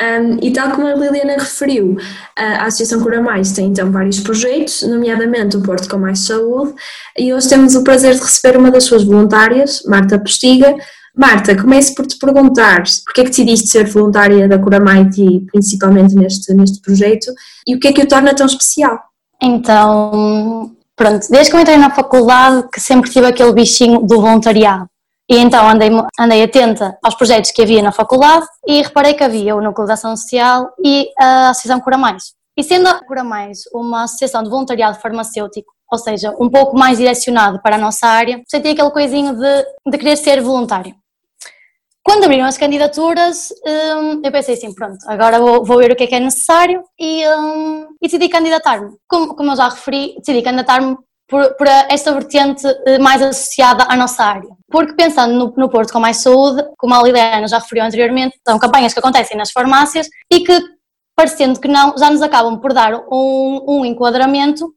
Um, 0.00 0.38
e 0.42 0.52
tal 0.52 0.72
como 0.72 0.88
a 0.88 0.94
Liliana 0.94 1.34
referiu, 1.34 1.96
a 2.36 2.64
Associação 2.64 3.00
Cura 3.00 3.22
Mais 3.22 3.52
tem 3.52 3.66
então 3.66 3.92
vários 3.92 4.18
projetos, 4.18 4.82
nomeadamente 4.82 5.56
o 5.56 5.62
Porto 5.62 5.88
com 5.88 5.98
Mais 5.98 6.20
Saúde, 6.20 6.74
e 7.16 7.32
hoje 7.32 7.48
temos 7.48 7.76
o 7.76 7.84
prazer 7.84 8.14
de 8.14 8.20
receber 8.20 8.58
uma 8.58 8.72
das 8.72 8.84
suas 8.84 9.04
voluntárias, 9.04 9.82
Marta 9.86 10.18
Postiga, 10.18 10.74
Marta, 11.16 11.54
começo 11.54 11.94
por 11.94 12.06
te 12.06 12.18
perguntar 12.18 12.82
porque 13.04 13.20
é 13.20 13.24
que 13.24 13.30
decidiste 13.30 13.68
ser 13.68 13.86
voluntária 13.86 14.48
da 14.48 14.58
Curamaiti, 14.58 15.46
principalmente 15.52 16.12
neste, 16.16 16.52
neste 16.54 16.80
projeto, 16.80 17.32
e 17.64 17.76
o 17.76 17.78
que 17.78 17.86
é 17.86 17.92
que 17.92 18.02
o 18.02 18.08
torna 18.08 18.34
tão 18.34 18.46
especial? 18.46 18.98
Então, 19.40 20.72
pronto, 20.96 21.28
desde 21.30 21.50
que 21.50 21.56
eu 21.56 21.60
entrei 21.60 21.76
na 21.76 21.90
faculdade 21.90 22.66
que 22.72 22.80
sempre 22.80 23.10
tive 23.10 23.26
aquele 23.26 23.52
bichinho 23.52 24.00
do 24.00 24.20
voluntariado. 24.20 24.88
E 25.28 25.38
então 25.38 25.66
andei, 25.68 25.88
andei 26.18 26.42
atenta 26.42 26.98
aos 27.02 27.14
projetos 27.14 27.50
que 27.50 27.62
havia 27.62 27.82
na 27.82 27.92
faculdade 27.92 28.46
e 28.66 28.82
reparei 28.82 29.14
que 29.14 29.24
havia 29.24 29.56
o 29.56 29.62
Núcleo 29.62 29.86
de 29.86 29.92
Ação 29.92 30.14
Social 30.16 30.70
e 30.84 31.08
a 31.18 31.48
Associação 31.50 31.80
Cura 31.80 31.96
Mais. 31.96 32.34
E 32.56 32.62
sendo 32.62 32.88
a 32.88 33.02
Cura 33.04 33.24
Mais 33.24 33.60
uma 33.72 34.04
associação 34.04 34.42
de 34.42 34.50
voluntariado 34.50 35.00
farmacêutico, 35.00 35.72
ou 35.90 35.98
seja, 35.98 36.34
um 36.38 36.50
pouco 36.50 36.76
mais 36.76 36.98
direcionado 36.98 37.60
para 37.62 37.76
a 37.76 37.78
nossa 37.78 38.06
área, 38.06 38.42
senti 38.46 38.68
aquele 38.68 38.90
coisinho 38.90 39.34
de, 39.34 39.66
de 39.90 39.98
querer 39.98 40.16
ser 40.16 40.42
voluntário. 40.42 40.94
Quando 42.04 42.24
abriram 42.24 42.44
as 42.44 42.58
candidaturas, 42.58 43.48
hum, 43.66 44.20
eu 44.22 44.30
pensei 44.30 44.54
assim, 44.54 44.74
pronto, 44.74 44.98
agora 45.06 45.38
vou, 45.38 45.64
vou 45.64 45.78
ver 45.78 45.90
o 45.90 45.96
que 45.96 46.04
é 46.04 46.06
que 46.06 46.14
é 46.14 46.20
necessário 46.20 46.82
e, 47.00 47.26
hum, 47.26 47.86
e 48.02 48.06
decidi 48.06 48.28
candidatar-me. 48.28 48.90
Como, 49.08 49.34
como 49.34 49.52
eu 49.52 49.56
já 49.56 49.70
referi, 49.70 50.14
decidi 50.18 50.42
candidatar-me 50.42 50.98
por, 51.28 51.54
por, 51.54 51.66
esta 51.66 52.12
vertente 52.12 52.66
eh, 52.86 52.98
mais 52.98 53.22
associada 53.22 53.84
à 53.88 53.96
nossa 53.96 54.24
área. 54.24 54.48
Porque 54.70 54.94
pensando 54.94 55.32
no, 55.34 55.54
no 55.56 55.68
Porto 55.68 55.92
com 55.92 56.00
Mais 56.00 56.18
Saúde, 56.18 56.62
como 56.76 56.94
a 56.94 57.02
Liliana 57.02 57.48
já 57.48 57.58
referiu 57.58 57.84
anteriormente, 57.84 58.38
são 58.46 58.58
campanhas 58.58 58.92
que 58.92 58.98
acontecem 58.98 59.36
nas 59.36 59.50
farmácias 59.50 60.08
e 60.30 60.40
que, 60.40 60.60
parecendo 61.16 61.60
que 61.60 61.68
não, 61.68 61.96
já 61.96 62.10
nos 62.10 62.22
acabam 62.22 62.60
por 62.60 62.72
dar 62.72 62.94
um, 63.10 63.64
um 63.66 63.84
enquadramento 63.84 64.72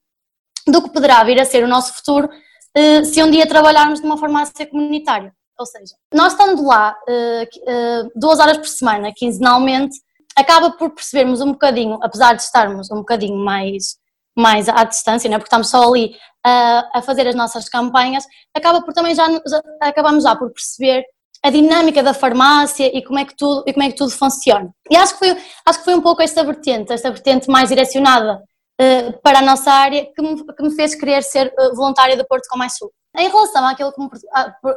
do 0.66 0.82
que 0.82 0.89
poderá 0.89 1.24
vir 1.24 1.39
a 1.39 1.46
ser 1.46 1.63
o 1.63 1.68
nosso 1.68 1.94
futuro 1.94 2.30
eh, 2.75 3.04
se 3.04 3.24
um 3.24 3.32
dia 3.32 3.48
trabalharmos 3.48 4.01
numa 4.01 4.18
farmácia 4.18 4.66
comunitária. 4.66 5.34
Ou 5.60 5.66
seja, 5.66 5.96
nós 6.13 6.34
estando 6.34 6.63
lá 6.63 6.96
uh, 7.10 8.12
duas 8.16 8.39
horas 8.39 8.58
por 8.58 8.68
semana, 8.68 9.12
quinzenalmente, 9.16 9.98
acaba 10.36 10.70
por 10.72 10.92
percebermos 10.92 11.42
um 11.42 11.54
bocadinho, 11.54 11.98
apesar 12.04 12.36
de 12.36 12.44
estarmos 12.44 12.92
um 12.92 12.98
bocadinho 12.98 13.38
mais, 13.44 13.98
mais 14.38 14.70
à 14.70 14.84
distância, 14.84 15.29
né, 15.29 15.38
porque 15.38 15.48
estamos 15.48 15.70
só 15.70 15.88
ali 15.89 16.15
uh, 16.46 16.84
a 16.94 17.01
fazer 17.01 17.27
as 17.27 17.36
nossas 17.36 17.67
campanhas, 17.67 18.24
acaba 18.56 18.82
por 18.82 18.94
também 18.94 19.15
já, 19.15 19.27
já 19.27 19.62
acabamos 19.82 20.24
já 20.24 20.36
por 20.36 20.51
perceber 20.51 21.03
a 21.44 21.50
dinâmica 21.50 22.01
da 22.01 22.13
farmácia 22.13 22.89
e 22.96 23.03
como 23.03 23.20
é 23.20 23.25
que 23.25 23.36
tudo 23.36 23.63
e 23.67 23.74
como 23.74 23.86
é 23.86 23.89
que 23.89 23.96
tudo 23.96 24.12
funciona. 24.12 24.70
E 24.89 24.96
acho 24.96 25.13
que 25.13 25.20
foi 25.20 25.44
acho 25.65 25.79
que 25.79 25.86
foi 25.86 25.96
um 25.96 26.01
pouco 26.01 26.22
esta 26.22 26.44
vertente, 26.44 26.91
esta 26.91 27.12
vertente 27.12 27.50
mais 27.50 27.70
direcionada 27.70 28.41
uh, 28.82 29.22
para 29.22 29.39
a 29.39 29.41
nossa 29.41 29.72
área 29.72 30.08
que 30.13 30.22
me, 30.22 30.44
que 30.44 30.63
me 30.63 30.75
fez 30.75 30.96
querer 30.96 31.24
ser 31.24 31.53
uh, 31.60 31.75
voluntária 31.75 32.17
do 32.17 32.25
Porto 32.27 32.48
com 32.50 32.58
Mais 32.58 32.75
Sul. 32.75 32.91
Em 33.17 33.29
relação 33.29 33.65
àquilo 33.65 33.91
que 33.94 34.01
me, 34.01 34.10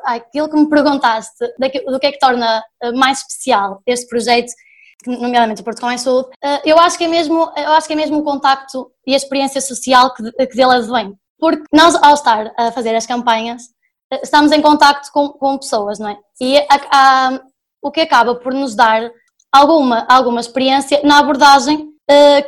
àquilo 0.05 0.49
que 0.49 0.57
me 0.57 0.69
perguntaste, 0.69 1.45
do 1.87 2.00
que 2.00 2.07
é 2.07 2.12
que 2.12 2.19
torna 2.19 2.64
eh, 2.83 2.93
mais 2.93 3.19
especial 3.19 3.83
este 3.87 4.09
projeto, 4.09 4.50
nomeadamente 5.07 5.62
o 5.62 5.64
com 5.64 5.99
Saúde, 5.99 6.28
eh, 6.42 6.62
eu 6.64 6.78
acho 6.78 6.99
que 6.99 7.04
é 7.04 7.09
mesmo, 7.09 7.50
eu 7.57 7.73
acho 7.73 7.87
que 7.87 7.92
é 7.92 7.97
mesmo 7.97 8.19
o 8.19 8.23
contacto 8.23 8.90
e 9.07 9.14
a 9.14 9.16
experiência 9.16 9.61
social 9.61 10.12
que, 10.14 10.23
que 10.23 10.57
dele 10.57 10.75
advém. 10.75 11.14
Porque 11.38 11.62
nós, 11.73 11.95
ao 12.02 12.14
estar 12.14 12.52
a 12.59 12.71
fazer 12.71 12.95
as 12.95 13.07
campanhas, 13.07 13.62
eh, 14.12 14.21
estamos 14.23 14.52
em 14.52 14.61
contacto 14.61 15.11
com, 15.12 15.30
com 15.30 15.59
pessoas, 15.59 15.99
não 15.99 16.09
é? 16.09 16.19
E 16.40 16.59
o 17.83 17.90
que 17.90 18.00
acaba 18.00 18.35
por 18.35 18.52
nos 18.52 18.75
dar 18.75 19.11
alguma, 19.52 20.07
alguma 20.09 20.40
experiência 20.40 21.00
na 21.02 21.19
abordagem 21.19 21.88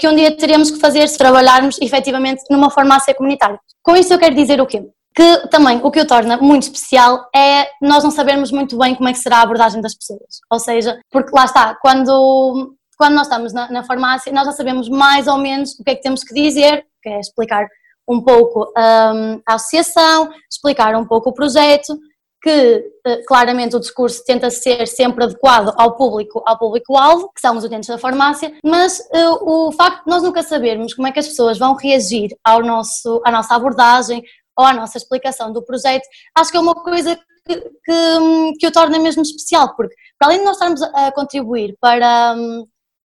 que 0.00 0.08
um 0.08 0.16
dia 0.16 0.36
teremos 0.36 0.72
que 0.72 0.80
fazer 0.80 1.06
se 1.06 1.16
trabalharmos 1.16 1.80
efetivamente 1.80 2.42
numa 2.50 2.68
farmácia 2.68 3.14
comunitária. 3.14 3.60
Com 3.80 3.94
isso 3.94 4.12
eu 4.12 4.18
quero 4.18 4.34
dizer 4.34 4.60
o 4.60 4.66
quê? 4.66 4.84
Que 5.14 5.48
também 5.48 5.80
o 5.82 5.90
que 5.90 6.00
o 6.00 6.06
torna 6.06 6.36
muito 6.38 6.64
especial 6.64 7.28
é 7.34 7.68
nós 7.80 8.02
não 8.02 8.10
sabermos 8.10 8.50
muito 8.50 8.78
bem 8.78 8.94
como 8.94 9.08
é 9.08 9.12
que 9.12 9.18
será 9.18 9.38
a 9.38 9.42
abordagem 9.42 9.80
das 9.80 9.94
pessoas. 9.94 10.40
Ou 10.50 10.58
seja, 10.58 10.98
porque 11.10 11.30
lá 11.34 11.44
está, 11.44 11.74
quando, 11.74 12.74
quando 12.96 13.14
nós 13.14 13.26
estamos 13.26 13.52
na, 13.52 13.70
na 13.70 13.84
farmácia, 13.84 14.32
nós 14.32 14.46
já 14.46 14.52
sabemos 14.52 14.88
mais 14.88 15.26
ou 15.26 15.38
menos 15.38 15.78
o 15.78 15.84
que 15.84 15.90
é 15.90 15.94
que 15.94 16.02
temos 16.02 16.24
que 16.24 16.34
dizer, 16.34 16.86
que 17.02 17.08
é 17.08 17.20
explicar 17.20 17.66
um 18.08 18.20
pouco 18.20 18.72
um, 18.76 19.40
a 19.46 19.54
associação, 19.54 20.30
explicar 20.50 20.94
um 20.96 21.04
pouco 21.04 21.30
o 21.30 21.34
projeto, 21.34 21.96
que 22.42 22.84
uh, 23.06 23.24
claramente 23.26 23.76
o 23.76 23.80
discurso 23.80 24.24
tenta 24.24 24.50
ser 24.50 24.88
sempre 24.88 25.22
adequado 25.22 25.72
ao 25.76 25.94
público, 25.94 26.42
ao 26.44 26.58
público-alvo, 26.58 27.30
que 27.32 27.40
são 27.40 27.56
os 27.56 27.62
utentes 27.62 27.88
da 27.88 27.98
farmácia, 27.98 28.52
mas 28.64 28.98
uh, 28.98 29.68
o 29.68 29.72
facto 29.72 30.04
de 30.04 30.10
nós 30.10 30.24
nunca 30.24 30.42
sabermos 30.42 30.92
como 30.92 31.06
é 31.06 31.12
que 31.12 31.20
as 31.20 31.28
pessoas 31.28 31.56
vão 31.56 31.76
reagir 31.76 32.36
ao 32.42 32.60
nosso, 32.62 33.22
à 33.24 33.30
nossa 33.30 33.54
abordagem 33.54 34.24
ou 34.56 34.64
à 34.64 34.72
nossa 34.72 34.98
explicação 34.98 35.52
do 35.52 35.64
projeto, 35.64 36.06
acho 36.36 36.50
que 36.50 36.56
é 36.56 36.60
uma 36.60 36.74
coisa 36.74 37.16
que, 37.46 37.56
que, 37.56 38.52
que 38.58 38.66
o 38.66 38.72
torna 38.72 38.98
mesmo 38.98 39.22
especial, 39.22 39.74
porque 39.74 39.94
para 40.18 40.28
além 40.28 40.38
de 40.38 40.44
nós 40.44 40.56
estarmos 40.56 40.82
a 40.82 41.10
contribuir 41.12 41.76
para, 41.80 42.34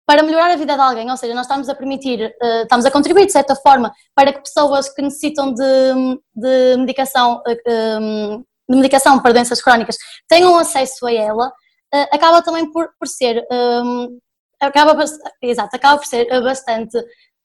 para 0.07 0.23
melhorar 0.23 0.51
a 0.51 0.57
vida 0.57 0.75
de 0.75 0.81
alguém, 0.81 1.11
ou 1.11 1.17
seja, 1.17 1.35
nós 1.35 1.47
estamos 1.47 1.69
a 1.69 1.75
permitir, 1.75 2.35
uh, 2.43 2.63
estamos 2.63 2.87
a 2.87 2.91
contribuir 2.91 3.27
de 3.27 3.33
certa 3.33 3.57
forma 3.57 3.93
para 4.15 4.33
que 4.33 4.41
pessoas 4.41 4.89
que 4.89 5.03
necessitam 5.03 5.53
de, 5.53 6.21
de 6.35 6.77
medicação, 6.77 7.43
uh, 7.47 8.01
um, 8.01 8.45
de 8.69 8.77
medicação 8.77 9.19
para 9.21 9.33
doenças 9.33 9.61
crónicas 9.61 9.97
tenham 10.29 10.57
acesso 10.57 11.07
a 11.07 11.13
ela, 11.13 11.53
acaba 12.11 12.41
também 12.41 12.73
por, 12.73 12.89
por 12.99 13.07
ser, 13.07 13.47
acaba, 14.59 15.05
exato, 15.43 15.77
acaba 15.77 15.99
por 15.99 16.07
ser 16.07 16.27
bastante 16.41 16.97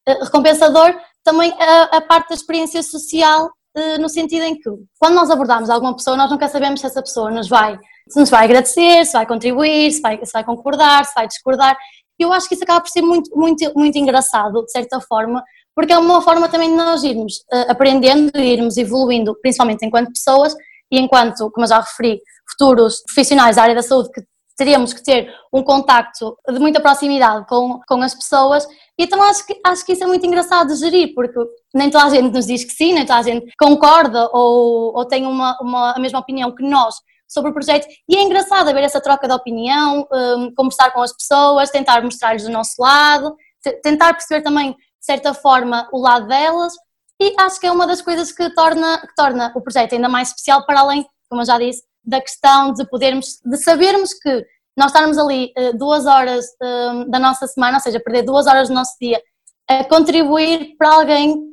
recompensador 0.08 0.98
também 1.22 1.54
a, 1.60 1.98
a, 1.98 2.02
parte 2.02 2.30
da 2.30 2.36
experiência 2.36 2.82
social 2.82 3.52
no 4.00 4.10
sentido 4.10 4.44
em 4.44 4.56
que 4.56 4.70
quando 5.00 5.16
nós 5.16 5.30
abordamos 5.30 5.70
alguma 5.70 5.96
pessoa 5.96 6.18
nós 6.18 6.32
nunca 6.32 6.48
sabemos 6.48 6.80
se 6.80 6.88
essa 6.88 7.02
pessoa 7.02 7.30
nos 7.30 7.48
vai 7.48 7.78
se 8.10 8.20
nos 8.20 8.30
vai 8.30 8.46
agradecer, 8.46 9.06
se 9.06 9.14
vai 9.14 9.26
contribuir, 9.26 9.92
se 9.92 10.02
vai, 10.02 10.20
se 10.24 10.32
vai 10.32 10.44
concordar, 10.44 11.06
se 11.06 11.14
vai 11.14 11.28
discordar. 11.28 11.78
Eu 12.18 12.34
acho 12.34 12.48
que 12.48 12.56
isso 12.56 12.64
acaba 12.64 12.82
por 12.82 12.90
ser 12.90 13.02
muito, 13.02 13.30
muito, 13.36 13.72
muito 13.76 13.98
engraçado, 13.98 14.64
de 14.64 14.72
certa 14.72 15.00
forma, 15.00 15.44
porque 15.76 15.94
é 15.94 15.98
uma 15.98 16.22
forma 16.22 16.50
também 16.50 16.70
de 16.70 16.76
nós 16.76 17.04
irmos 17.04 17.38
uh, 17.54 17.70
aprendendo 17.72 18.32
e 18.36 18.54
irmos 18.54 18.78
evoluindo, 18.78 19.38
principalmente 19.42 19.86
enquanto 19.86 20.12
pessoas 20.12 20.56
e 20.92 21.00
enquanto, 21.00 21.52
como 21.52 21.66
eu 21.66 21.70
já 21.70 21.80
referi, 21.80 22.20
futuros 22.50 23.04
profissionais 23.04 23.58
da 23.58 23.64
área 23.64 23.76
da 23.76 23.84
saúde 23.84 24.10
que 24.12 24.22
teríamos 24.58 24.92
que 24.92 25.04
ter 25.04 25.32
um 25.54 25.64
contacto 25.64 26.36
de 26.50 26.60
muita 26.60 26.82
proximidade 26.82 27.46
com, 27.48 27.80
com 27.88 28.02
as 28.02 28.16
pessoas. 28.16 28.68
Então 28.98 29.22
acho 29.24 29.46
que, 29.46 29.60
acho 29.64 29.86
que 29.86 29.94
isso 29.94 30.04
é 30.04 30.08
muito 30.08 30.26
engraçado 30.26 30.74
de 30.74 30.80
gerir, 30.80 31.14
porque 31.14 31.40
nem 31.74 31.90
toda 31.90 32.06
a 32.06 32.10
gente 32.10 32.34
nos 32.34 32.48
diz 32.48 32.64
que 32.64 32.72
sim, 32.72 32.94
nem 32.94 33.06
toda 33.06 33.20
a 33.20 33.24
gente 33.24 33.54
concorda 33.58 34.28
ou, 34.34 34.98
ou 34.98 35.06
tem 35.06 35.26
uma, 35.26 35.56
uma, 35.62 35.92
a 35.92 36.00
mesma 36.00 36.20
opinião 36.20 36.54
que 36.54 36.64
nós 36.64 36.96
sobre 37.28 37.52
o 37.52 37.54
projeto. 37.54 37.88
E 38.10 38.16
é 38.16 38.22
engraçado 38.24 38.74
ver 38.74 38.84
essa 38.84 39.02
troca 39.02 39.28
de 39.28 39.34
opinião, 39.34 40.08
um, 40.12 40.54
conversar 40.56 40.92
com 40.92 41.02
as 41.02 41.14
pessoas, 41.14 41.70
tentar 41.70 42.02
mostrar-lhes 42.02 42.46
o 42.46 42.52
nosso 42.52 42.82
lado, 42.82 43.36
tentar 43.84 44.14
perceber 44.14 44.42
também, 44.42 44.72
de 44.72 45.06
certa 45.06 45.34
forma, 45.34 45.88
o 45.92 46.00
lado 46.00 46.28
delas. 46.28 46.74
E 47.20 47.34
acho 47.40 47.60
que 47.60 47.68
é 47.68 47.72
uma 47.72 47.86
das 47.86 48.02
coisas 48.02 48.32
que 48.32 48.50
torna, 48.52 49.00
que 49.00 49.14
torna 49.16 49.52
o 49.56 49.62
projeto 49.62 49.94
ainda 49.94 50.08
mais 50.08 50.30
especial 50.30 50.66
para 50.66 50.80
além, 50.80 51.06
como 51.30 51.42
eu 51.42 51.46
já 51.46 51.58
disse, 51.60 51.84
da 52.08 52.22
questão 52.22 52.74
de 52.74 52.88
podermos, 52.90 53.40
de 53.46 53.58
sabermos 53.58 54.14
que 54.14 54.46
nós 54.78 54.88
estarmos 54.88 55.18
ali 55.18 55.52
uh, 55.58 55.78
duas 55.78 56.06
horas 56.06 56.46
uh, 56.62 57.10
da 57.10 57.20
nossa 57.20 57.48
semana, 57.48 57.78
ou 57.78 57.82
seja, 57.82 58.00
perder 58.00 58.22
duas 58.24 58.48
horas 58.48 58.70
do 58.70 58.74
nosso 58.74 58.96
dia 59.02 59.22
a 59.70 59.84
contribuir 59.84 60.76
para 60.78 60.94
alguém 60.94 61.44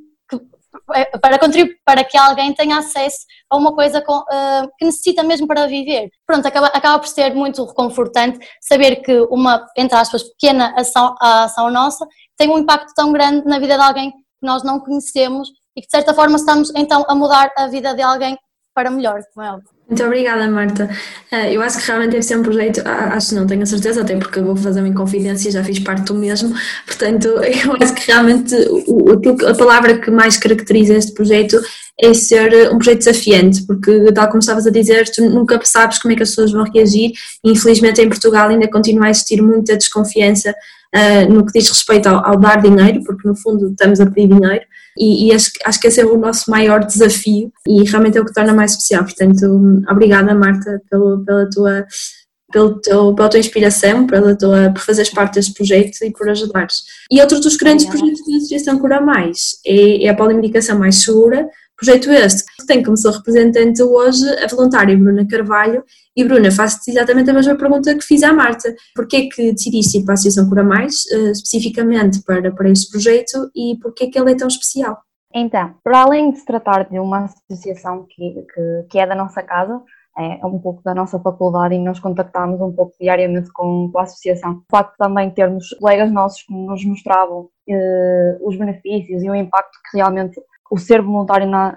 é, 0.92 1.04
para 1.18 1.38
contribuir 1.38 1.78
para 1.84 2.04
que 2.04 2.16
alguém 2.16 2.52
tenha 2.52 2.78
acesso 2.78 3.18
a 3.48 3.56
uma 3.56 3.74
coisa 3.74 4.02
com, 4.02 4.18
uh, 4.18 4.68
que 4.78 4.84
necessita 4.84 5.22
mesmo 5.22 5.46
para 5.46 5.66
viver. 5.66 6.10
Pronto, 6.26 6.46
acaba, 6.46 6.66
acaba 6.68 6.98
por 6.98 7.08
ser 7.08 7.34
muito 7.34 7.64
reconfortante 7.64 8.38
saber 8.60 8.96
que 8.96 9.20
uma, 9.30 9.64
entre 9.76 9.96
aspas, 9.96 10.22
pequena 10.22 10.74
ação, 10.76 11.14
ação 11.20 11.70
nossa 11.70 12.06
tem 12.36 12.50
um 12.50 12.58
impacto 12.58 12.92
tão 12.94 13.12
grande 13.12 13.46
na 13.46 13.58
vida 13.58 13.76
de 13.76 13.82
alguém 13.82 14.10
que 14.10 14.18
nós 14.42 14.62
não 14.62 14.80
conhecemos 14.80 15.48
e 15.76 15.80
que 15.80 15.86
de 15.86 15.92
certa 15.92 16.12
forma 16.12 16.36
estamos 16.36 16.72
então 16.74 17.04
a 17.08 17.14
mudar 17.14 17.52
a 17.56 17.66
vida 17.68 17.94
de 17.94 18.02
alguém 18.02 18.36
para 18.74 18.90
melhor, 18.90 19.22
como 19.32 19.46
é 19.46 19.52
óbvio. 19.52 19.73
Muito 19.86 20.02
obrigada, 20.02 20.48
Marta. 20.48 20.88
Eh, 21.30 21.54
eu 21.54 21.60
acho 21.60 21.78
que 21.78 21.86
realmente 21.86 22.22
ser 22.22 22.38
um 22.38 22.42
projeto, 22.42 22.80
acho 22.86 23.34
não, 23.34 23.46
tenho 23.46 23.62
a 23.62 23.66
certeza, 23.66 24.00
até 24.00 24.16
porque 24.16 24.40
vou 24.40 24.56
fazer 24.56 24.80
uma 24.80 24.88
inconfidência, 24.88 25.50
já 25.50 25.62
fiz 25.62 25.78
parte 25.78 26.04
do 26.04 26.14
mesmo, 26.14 26.54
portanto, 26.86 27.28
eu 27.44 27.76
acho 27.80 27.94
que 27.94 28.06
realmente 28.06 28.54
a 29.46 29.54
palavra 29.54 29.98
que 29.98 30.10
mais 30.10 30.38
caracteriza 30.38 30.94
este 30.94 31.12
projeto 31.12 31.60
é 32.00 32.14
ser 32.14 32.72
um 32.72 32.78
projeto 32.78 32.98
desafiante, 32.98 33.66
porque, 33.66 34.10
tal 34.12 34.28
como 34.28 34.38
estavas 34.38 34.66
a 34.66 34.70
dizer, 34.70 35.04
tu 35.10 35.22
nunca 35.28 35.60
sabes 35.64 35.98
como 35.98 36.12
é 36.12 36.16
que 36.16 36.22
as 36.22 36.30
pessoas 36.30 36.50
vão 36.50 36.64
reagir. 36.64 37.12
Infelizmente, 37.44 38.00
em 38.00 38.08
Portugal 38.08 38.48
ainda 38.48 38.68
continua 38.68 39.06
a 39.06 39.10
existir 39.10 39.40
muita 39.40 39.76
desconfiança 39.76 40.50
uh, 40.50 41.32
no 41.32 41.46
que 41.46 41.52
diz 41.52 41.68
respeito 41.68 42.08
ao, 42.08 42.26
ao 42.26 42.36
dar 42.36 42.60
dinheiro, 42.60 43.04
porque, 43.04 43.28
no 43.28 43.36
fundo, 43.36 43.68
estamos 43.68 44.00
a 44.00 44.06
pedir 44.06 44.34
dinheiro 44.34 44.64
e, 44.98 45.26
e 45.28 45.32
acho, 45.32 45.50
acho, 45.64 45.80
que 45.80 45.86
esse 45.86 46.00
é 46.00 46.06
o 46.06 46.16
nosso 46.16 46.50
maior 46.50 46.84
desafio 46.84 47.52
e 47.66 47.82
realmente 47.88 48.18
é 48.18 48.20
o 48.20 48.24
que 48.24 48.32
torna 48.32 48.52
mais 48.52 48.72
especial. 48.72 49.04
Portanto, 49.04 49.82
obrigada 49.90 50.34
Marta 50.34 50.80
pelo, 50.90 51.24
pela 51.24 51.48
tua 51.50 51.86
pelo 52.52 52.80
teu, 52.80 53.12
pela 53.16 53.28
tua 53.28 53.40
inspiração, 53.40 54.06
pela 54.06 54.36
tua, 54.36 54.70
por 54.70 54.80
fazeres 54.80 55.10
parte 55.10 55.34
deste 55.34 55.52
projeto 55.52 56.02
e 56.02 56.12
por 56.12 56.28
ajudares. 56.28 56.84
E 57.10 57.20
outro 57.20 57.40
dos 57.40 57.56
grandes 57.56 57.84
projetos 57.84 58.20
da 58.24 58.36
Associação 58.36 58.78
Cura 58.78 59.00
Mais 59.00 59.58
é, 59.66 60.04
é 60.04 60.08
a 60.08 60.14
polimedicação 60.14 60.78
mais 60.78 61.02
segura, 61.02 61.48
projeto 61.76 62.10
este 62.10 62.44
que 62.58 62.66
tem 62.66 62.82
como 62.82 62.96
sua 62.96 63.12
representante 63.12 63.82
hoje 63.82 64.24
a 64.42 64.46
voluntária 64.46 64.96
Bruna 64.96 65.26
Carvalho. 65.26 65.84
E 66.16 66.24
Bruna, 66.24 66.50
faço-te 66.50 66.90
exatamente 66.90 67.30
a 67.30 67.34
mesma 67.34 67.56
pergunta 67.56 67.94
que 67.94 68.04
fiz 68.04 68.22
à 68.22 68.32
Marta. 68.32 68.74
Porquê 68.94 69.16
é 69.16 69.28
que 69.28 69.52
decidiste 69.52 69.98
ir 69.98 70.04
para 70.04 70.12
a 70.12 70.14
Associação 70.14 70.48
Cura 70.48 70.62
Mais, 70.62 71.04
uh, 71.06 71.30
especificamente 71.30 72.22
para, 72.22 72.52
para 72.52 72.70
este 72.70 72.90
projeto, 72.90 73.50
e 73.54 73.76
porquê 73.82 74.04
é 74.04 74.10
que 74.10 74.18
ele 74.18 74.32
é 74.32 74.36
tão 74.36 74.48
especial? 74.48 74.98
Então, 75.34 75.74
para 75.82 76.02
além 76.02 76.30
de 76.30 76.38
se 76.38 76.44
tratar 76.44 76.88
de 76.88 76.98
uma 76.98 77.24
associação 77.24 78.06
que, 78.08 78.46
que, 78.54 78.86
que 78.90 78.98
é 79.00 79.06
da 79.06 79.16
nossa 79.16 79.42
casa, 79.42 79.82
é 80.16 80.46
um 80.46 80.60
pouco 80.60 80.82
da 80.84 80.94
nossa 80.94 81.18
faculdade 81.18 81.74
e 81.74 81.78
nós 81.78 81.98
contactámos 81.98 82.60
um 82.60 82.72
pouco 82.72 82.94
diariamente 83.00 83.50
com, 83.52 83.90
com 83.92 83.98
a 83.98 84.02
associação. 84.04 84.58
O 84.58 84.64
facto 84.70 84.94
também 84.96 85.30
termos 85.30 85.70
colegas 85.80 86.12
nossos 86.12 86.42
que 86.44 86.54
nos 86.54 86.84
mostravam 86.84 87.48
eh, 87.68 88.38
os 88.40 88.56
benefícios 88.56 89.24
e 89.24 89.30
o 89.30 89.34
impacto 89.34 89.76
que 89.90 89.96
realmente 89.96 90.40
o 90.74 90.78
ser 90.78 91.00
voluntário 91.00 91.46
na, 91.46 91.72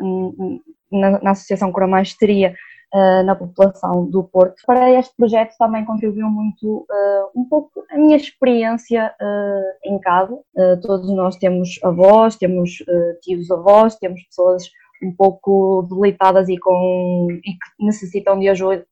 na, 0.91 1.21
na 1.21 1.31
Associação 1.31 1.71
Cura 1.71 1.85
Mais 1.85 2.15
teria 2.15 2.55
uh, 2.91 3.23
na 3.23 3.35
população 3.35 4.09
do 4.09 4.23
Porto. 4.23 4.55
Para 4.65 4.91
este 4.91 5.15
projeto 5.15 5.55
também 5.59 5.85
contribuiu 5.85 6.27
muito 6.27 6.77
uh, 6.77 7.39
um 7.39 7.45
pouco 7.45 7.83
a 7.91 7.95
minha 7.95 8.17
experiência 8.17 9.13
uh, 9.21 9.93
em 9.93 9.99
casa. 9.99 10.35
todos 10.81 11.13
nós 11.13 11.35
temos 11.35 11.79
avós, 11.83 12.35
temos 12.37 12.83
tios 13.21 13.51
avós, 13.51 13.95
temos 13.97 14.23
pessoas 14.23 14.63
um 15.03 15.13
pouco 15.15 15.85
debilitadas 15.87 16.49
e, 16.49 16.57
com, 16.57 17.27
e 17.31 17.51
que 17.51 17.85
necessitam 17.85 18.39
de 18.39 18.49
ajuda, 18.49 18.83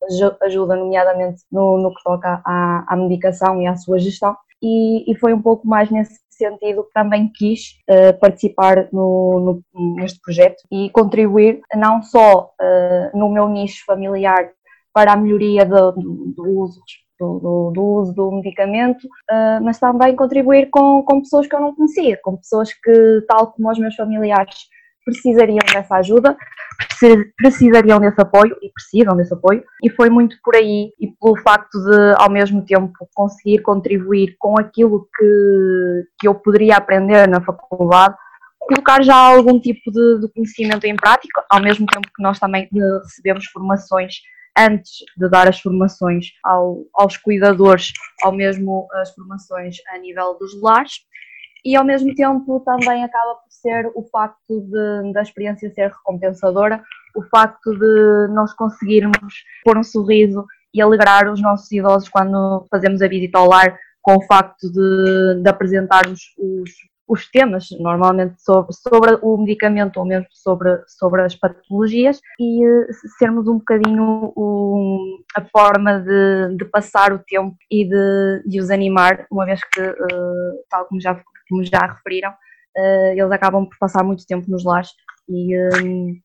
ajuda 0.43 0.75
nomeadamente 0.75 1.41
no, 1.51 1.79
no 1.79 1.91
que 1.95 2.03
toca 2.03 2.43
à, 2.45 2.85
à 2.87 2.95
medicação 2.95 3.59
e 3.59 3.65
à 3.65 3.75
sua 3.75 3.97
gestão. 3.97 4.37
E, 4.61 5.11
e, 5.11 5.15
foi 5.15 5.33
um 5.33 5.41
pouco 5.41 5.67
mais 5.67 5.89
nesse 5.89 6.19
sentido 6.37 6.87
também 6.93 7.31
quis 7.33 7.77
uh, 7.89 8.17
participar 8.19 8.89
no, 8.91 9.63
no, 9.73 9.95
neste 9.95 10.19
projeto 10.21 10.63
e 10.71 10.89
contribuir 10.89 11.61
não 11.75 12.01
só 12.01 12.51
uh, 12.61 13.17
no 13.17 13.29
meu 13.29 13.47
nicho 13.49 13.83
familiar 13.85 14.51
para 14.93 15.13
a 15.13 15.17
melhoria 15.17 15.65
do, 15.65 15.91
do, 15.91 16.33
do 16.35 16.59
uso 16.59 16.81
do, 17.19 17.71
do, 17.73 17.83
uso 17.83 18.13
do 18.13 18.31
medicamento, 18.31 19.05
uh, 19.05 19.63
mas 19.63 19.79
também 19.79 20.15
contribuir 20.15 20.69
com, 20.69 21.01
com 21.03 21.21
pessoas 21.21 21.47
que 21.47 21.55
eu 21.55 21.61
não 21.61 21.73
conhecia, 21.73 22.19
com 22.21 22.35
pessoas 22.35 22.73
que, 22.73 23.21
tal 23.27 23.51
como 23.51 23.71
os 23.71 23.79
meus 23.79 23.95
familiares, 23.95 24.67
precisariam 25.05 25.63
dessa 25.71 25.95
ajuda, 25.95 26.35
precisariam 27.37 27.99
desse 27.99 28.19
apoio 28.19 28.57
e 28.61 28.69
precisam 28.71 29.15
desse 29.15 29.33
apoio, 29.33 29.63
e 29.83 29.89
foi 29.89 30.09
muito 30.09 30.35
por 30.43 30.55
aí 30.55 30.91
e 30.99 31.07
pelo 31.07 31.37
facto 31.37 31.79
de, 31.79 32.15
ao 32.17 32.29
mesmo 32.29 32.65
tempo, 32.65 32.91
conseguir 33.13 33.59
contribuir 33.59 34.35
com 34.39 34.59
aquilo 34.59 35.07
que, 35.15 36.03
que 36.19 36.27
eu 36.27 36.35
poderia 36.35 36.75
aprender 36.75 37.27
na 37.27 37.39
faculdade, 37.39 38.15
colocar 38.59 39.03
já 39.03 39.15
algum 39.15 39.59
tipo 39.59 39.91
de, 39.91 40.21
de 40.21 40.33
conhecimento 40.33 40.85
em 40.85 40.95
prática, 40.95 41.45
ao 41.49 41.61
mesmo 41.61 41.85
tempo 41.85 42.07
que 42.13 42.23
nós 42.23 42.39
também 42.39 42.63
eh, 42.63 42.99
recebemos 43.03 43.45
formações 43.45 44.15
antes 44.57 45.03
de 45.17 45.29
dar 45.29 45.47
as 45.47 45.59
formações 45.59 46.27
ao, 46.43 46.85
aos 46.93 47.17
cuidadores, 47.17 47.91
ou 48.23 48.31
mesmo 48.31 48.87
as 48.93 49.13
formações 49.13 49.77
a 49.93 49.99
nível 49.99 50.37
dos 50.39 50.59
lares, 50.61 50.93
e 51.65 51.75
ao 51.75 51.83
mesmo 51.83 52.13
tempo 52.13 52.59
também 52.59 53.03
acaba 53.03 53.35
por 53.35 53.49
ser 53.49 53.91
o 53.95 54.03
facto 54.03 54.61
de, 54.61 55.11
da 55.11 55.23
experiência 55.23 55.73
ser 55.73 55.89
recompensadora, 55.89 56.81
o 57.15 57.23
facto 57.23 57.71
de 57.71 58.27
nós 58.33 58.53
conseguirmos 58.53 59.43
pôr 59.63 59.77
um 59.77 59.83
sorriso 59.83 60.45
e 60.71 60.81
alegrar 60.81 61.27
os 61.27 61.41
nossos 61.41 61.71
idosos 61.71 62.07
quando 62.09 62.67
fazemos 62.69 63.01
a 63.01 63.07
visita 63.07 63.39
ao 63.39 63.47
lar, 63.47 63.75
com 64.01 64.17
o 64.17 64.25
facto 64.27 64.71
de, 64.71 65.41
de 65.41 65.49
apresentarmos 65.49 66.19
os, 66.37 66.69
os 67.07 67.29
temas, 67.31 67.67
normalmente 67.79 68.39
sobre, 68.43 68.73
sobre 68.73 69.17
o 69.23 69.37
medicamento 69.37 69.97
ou 69.97 70.05
mesmo 70.05 70.27
sobre, 70.31 70.69
sobre 70.87 71.23
as 71.23 71.35
patologias, 71.35 72.19
e 72.39 72.61
sermos 73.17 73.47
um 73.47 73.57
bocadinho 73.57 74.31
um, 74.37 75.17
a 75.35 75.41
forma 75.45 75.99
de, 75.99 76.57
de, 76.57 76.65
passar 76.65 77.13
o 77.13 77.19
tempo 77.19 77.55
e 77.71 77.87
de, 77.87 78.43
de 78.45 78.59
os 78.59 78.69
animar, 78.69 79.25
uma 79.31 79.45
vez 79.45 79.59
que, 79.73 79.81
uh, 79.81 80.63
tal 80.69 80.85
como 80.85 81.01
já 81.01 81.15
como 81.49 81.63
já 81.63 81.79
referiram, 81.79 82.31
uh, 82.31 83.11
eles 83.11 83.31
acabam 83.31 83.65
por 83.65 83.77
passar 83.79 84.03
muito 84.03 84.25
tempo 84.25 84.49
nos 84.49 84.63
lares 84.63 84.89
e, 85.27 85.57
um, 85.57 86.15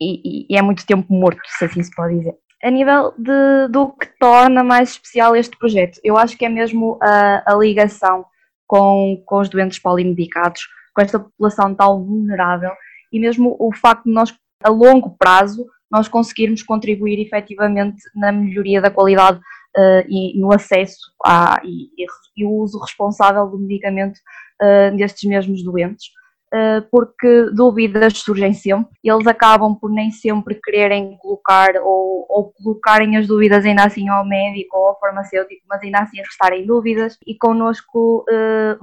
e, 0.00 0.52
e, 0.52 0.56
é 0.56 0.62
muito 0.62 0.86
tempo 0.86 1.12
morto, 1.12 1.40
se 1.46 1.64
assim 1.64 1.82
se 1.82 1.94
pode 1.94 2.18
dizer. 2.18 2.34
A 2.62 2.70
nível 2.70 3.12
de, 3.18 3.68
do 3.70 3.92
que 3.92 4.06
torna 4.18 4.64
mais 4.64 4.90
especial 4.90 5.36
este 5.36 5.56
projeto, 5.58 6.00
eu 6.02 6.16
acho 6.16 6.36
que 6.38 6.46
é 6.46 6.48
mesmo 6.48 6.98
a, 7.02 7.52
a 7.52 7.56
ligação 7.56 8.24
com, 8.66 9.22
com 9.26 9.40
os 9.40 9.48
doentes 9.48 9.78
polimedicados, 9.78 10.62
com 10.94 11.02
esta 11.02 11.18
população 11.18 11.74
tão 11.74 12.02
vulnerável 12.04 12.70
e 13.12 13.20
mesmo 13.20 13.56
o 13.60 13.72
facto 13.74 14.04
de 14.04 14.12
nós, 14.12 14.34
a 14.64 14.70
longo 14.70 15.16
prazo, 15.16 15.64
nós 15.90 16.08
conseguirmos 16.08 16.62
contribuir 16.62 17.20
efetivamente 17.20 18.02
na 18.14 18.32
melhoria 18.32 18.80
da 18.80 18.90
qualidade 18.90 19.38
uh, 19.38 20.04
e 20.08 20.36
no 20.40 20.52
acesso 20.52 20.98
à, 21.24 21.60
e, 21.64 21.88
e, 22.36 22.44
o 22.44 22.50
uso 22.50 22.80
responsável 22.80 23.46
do 23.46 23.58
medicamento 23.58 24.18
uh, 24.64 24.96
destes 24.96 25.28
mesmos 25.28 25.62
doentes. 25.62 26.06
Uh, 26.52 26.86
porque 26.88 27.50
dúvidas 27.52 28.18
surgem 28.18 28.54
sempre, 28.54 28.96
eles 29.02 29.26
acabam 29.26 29.74
por 29.74 29.90
nem 29.90 30.12
sempre 30.12 30.54
quererem 30.62 31.16
colocar 31.18 31.74
ou, 31.82 32.24
ou, 32.28 32.52
colocarem 32.52 33.16
as 33.16 33.26
dúvidas 33.26 33.64
ainda 33.64 33.84
assim 33.84 34.08
ao 34.08 34.24
médico 34.24 34.76
ou 34.76 34.86
ao 34.86 35.00
farmacêutico, 35.00 35.62
mas 35.68 35.82
ainda 35.82 35.98
assim 35.98 36.18
restarem 36.18 36.64
dúvidas 36.64 37.18
e 37.26 37.36
connosco 37.36 38.24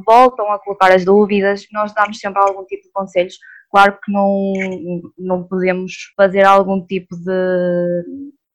voltam 0.06 0.52
a 0.52 0.60
colocar 0.60 0.92
as 0.92 1.06
dúvidas, 1.06 1.66
nós 1.72 1.94
damos 1.94 2.20
sempre 2.20 2.42
algum 2.42 2.66
tipo 2.66 2.84
de 2.84 2.92
conselhos, 2.92 3.38
Claro 3.72 3.98
que 4.04 4.12
não, 4.12 4.54
não 5.18 5.44
podemos 5.44 5.94
fazer 6.18 6.44
algum 6.44 6.86
tipo 6.86 7.16
de, 7.16 8.04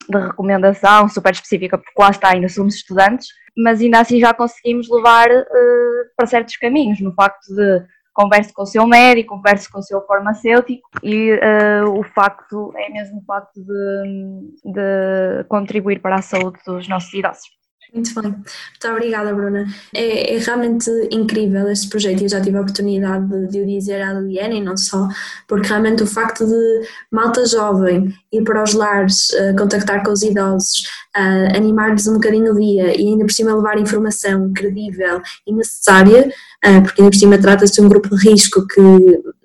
de 0.09 0.19
recomendação 0.19 1.09
super 1.09 1.33
específica, 1.33 1.79
porque 1.79 2.01
lá 2.01 2.11
está, 2.11 2.31
ainda 2.31 2.49
somos 2.49 2.75
estudantes, 2.75 3.29
mas 3.57 3.81
ainda 3.81 4.01
assim 4.01 4.21
já 4.21 4.35
conseguimos 4.35 4.88
levar 4.90 5.31
uh, 5.31 6.16
para 6.16 6.27
certos 6.27 6.57
caminhos, 6.57 7.01
no 7.01 7.12
facto 7.14 7.55
de 7.55 7.85
converse 8.12 8.53
com 8.53 8.62
o 8.62 8.66
seu 8.66 8.87
médico, 8.87 9.35
converse 9.37 9.71
com 9.71 9.79
o 9.79 9.83
seu 9.83 10.01
farmacêutico 10.07 10.88
e 11.03 11.33
uh, 11.33 11.90
o 11.99 12.03
facto, 12.03 12.73
é 12.77 12.88
mesmo 12.90 13.19
o 13.19 13.25
facto 13.25 13.61
de, 13.62 14.73
de 14.73 15.45
contribuir 15.49 16.01
para 16.01 16.16
a 16.16 16.23
saúde 16.23 16.59
dos 16.66 16.88
nossos 16.88 17.12
idosos. 17.12 17.57
Muito 17.92 18.20
bem, 18.20 18.31
muito 18.33 18.88
obrigada, 18.90 19.35
Bruna. 19.35 19.66
É, 19.94 20.35
é, 20.35 20.38
realmente 20.38 20.90
incrível 21.11 21.68
este 21.70 21.88
projeto 21.88 22.20
e 22.20 22.25
eu 22.25 22.29
já 22.29 22.40
tive 22.40 22.57
a 22.57 22.61
oportunidade 22.61 23.27
de, 23.29 23.49
de 23.49 23.61
o 23.61 23.66
dizer 23.66 24.03
à 24.03 24.12
Liliana 24.12 24.55
e 24.55 24.61
não 24.62 24.77
só, 24.77 25.09
porque 25.46 25.68
realmente 25.68 26.03
o 26.03 26.07
facto 26.07 26.46
de 26.46 26.88
malta 27.11 27.46
jovem 27.46 28.12
ir 28.33 28.42
para 28.42 28.62
os 28.62 28.75
lares, 28.75 29.31
uh, 29.31 29.57
contactar 29.57 30.03
com 30.05 30.11
os 30.11 30.22
idosos, 30.22 30.83
uh, 31.16 31.57
animar-lhes 31.57 32.07
um 32.07 32.14
bocadinho 32.14 32.53
o 32.53 32.59
dia 32.59 32.94
e 32.94 33.09
ainda 33.09 33.25
por 33.25 33.33
cima 33.33 33.55
levar 33.55 33.79
informação 33.79 34.53
credível 34.53 35.22
e 35.46 35.53
necessária, 35.55 36.29
uh, 36.66 36.83
porque 36.83 37.01
ainda 37.01 37.11
por 37.11 37.18
cima 37.18 37.38
trata-se 37.38 37.75
de 37.75 37.81
um 37.81 37.88
grupo 37.88 38.14
de 38.14 38.29
risco 38.29 38.66
que, 38.66 38.83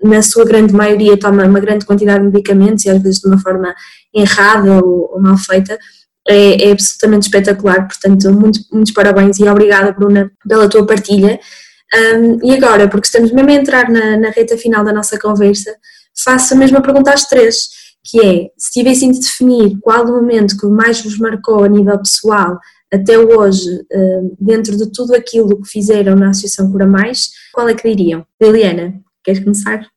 na 0.03 0.21
sua 0.21 0.45
grande 0.45 0.73
maioria, 0.73 1.17
toma 1.17 1.45
uma 1.45 1.59
grande 1.59 1.85
quantidade 1.85 2.19
de 2.23 2.31
medicamentos 2.31 2.85
e 2.85 2.89
às 2.89 3.01
vezes 3.01 3.19
de 3.19 3.27
uma 3.27 3.39
forma 3.39 3.73
errada 4.13 4.83
ou, 4.83 5.11
ou 5.13 5.21
mal 5.21 5.37
feita 5.37 5.77
é, 6.27 6.69
é 6.69 6.71
absolutamente 6.71 7.27
espetacular, 7.27 7.87
portanto, 7.87 8.31
muito, 8.31 8.59
muitos 8.71 8.93
parabéns 8.93 9.39
e 9.39 9.47
obrigada, 9.47 9.91
Bruna, 9.91 10.31
pela 10.47 10.69
tua 10.69 10.85
partilha. 10.85 11.39
Um, 11.93 12.39
e 12.43 12.53
agora, 12.55 12.87
porque 12.87 13.07
estamos 13.07 13.31
mesmo 13.31 13.49
a 13.49 13.53
entrar 13.53 13.89
na, 13.89 14.17
na 14.17 14.29
reta 14.29 14.57
final 14.57 14.83
da 14.83 14.93
nossa 14.93 15.19
conversa, 15.19 15.75
faço 16.23 16.53
a 16.53 16.57
mesma 16.57 16.81
pergunta 16.81 17.13
às 17.13 17.25
três, 17.25 17.69
que 18.03 18.19
é, 18.19 18.49
se 18.57 18.71
tivessem 18.71 19.11
de 19.11 19.19
definir 19.19 19.77
qual 19.81 20.05
o 20.05 20.11
momento 20.11 20.57
que 20.57 20.65
mais 20.67 21.01
vos 21.01 21.17
marcou 21.17 21.63
a 21.63 21.69
nível 21.69 21.97
pessoal 21.99 22.59
até 22.93 23.17
hoje, 23.17 23.65
dentro 24.37 24.75
de 24.75 24.91
tudo 24.91 25.15
aquilo 25.15 25.61
que 25.61 25.69
fizeram 25.69 26.13
na 26.13 26.29
Associação 26.29 26.69
Cura 26.69 26.85
Mais, 26.85 27.29
qual 27.53 27.69
é 27.69 27.73
que 27.73 27.87
diriam? 27.89 28.25
Liliana, 28.41 28.93
queres 29.23 29.41
começar? 29.41 29.87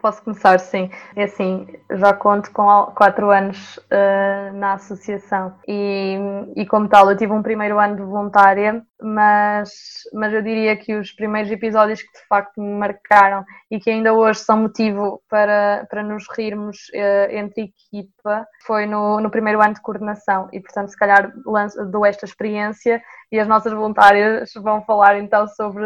Posso 0.00 0.22
começar, 0.22 0.58
sim. 0.60 0.90
É 1.14 1.24
assim, 1.24 1.66
já 1.90 2.12
conto 2.12 2.50
com 2.52 2.86
quatro 2.94 3.30
anos 3.30 3.76
uh, 3.78 4.52
na 4.54 4.74
associação 4.74 5.54
e, 5.66 6.16
e, 6.56 6.66
como 6.66 6.88
tal, 6.88 7.10
eu 7.10 7.16
tive 7.16 7.32
um 7.32 7.42
primeiro 7.42 7.78
ano 7.78 7.96
de 7.96 8.02
voluntária, 8.02 8.84
mas, 9.00 9.70
mas 10.12 10.32
eu 10.32 10.42
diria 10.42 10.76
que 10.76 10.94
os 10.94 11.12
primeiros 11.12 11.50
episódios 11.50 12.02
que 12.02 12.12
de 12.12 12.26
facto 12.28 12.60
me 12.60 12.76
marcaram 12.78 13.44
e 13.70 13.78
que 13.78 13.90
ainda 13.90 14.12
hoje 14.12 14.40
são 14.40 14.56
motivo 14.58 15.22
para, 15.28 15.86
para 15.88 16.02
nos 16.02 16.24
rirmos 16.36 16.76
uh, 16.94 17.32
entre 17.32 17.72
equipa 17.72 18.46
foi 18.66 18.86
no, 18.86 19.20
no 19.20 19.30
primeiro 19.30 19.62
ano 19.62 19.74
de 19.74 19.80
coordenação 19.80 20.48
e, 20.52 20.60
portanto, 20.60 20.88
se 20.88 20.96
calhar 20.96 21.32
dou 21.90 22.04
esta 22.04 22.24
experiência 22.24 23.00
e 23.30 23.38
as 23.38 23.46
nossas 23.46 23.72
voluntárias 23.72 24.50
vão 24.54 24.82
falar 24.84 25.16
então 25.18 25.46
sobre 25.46 25.84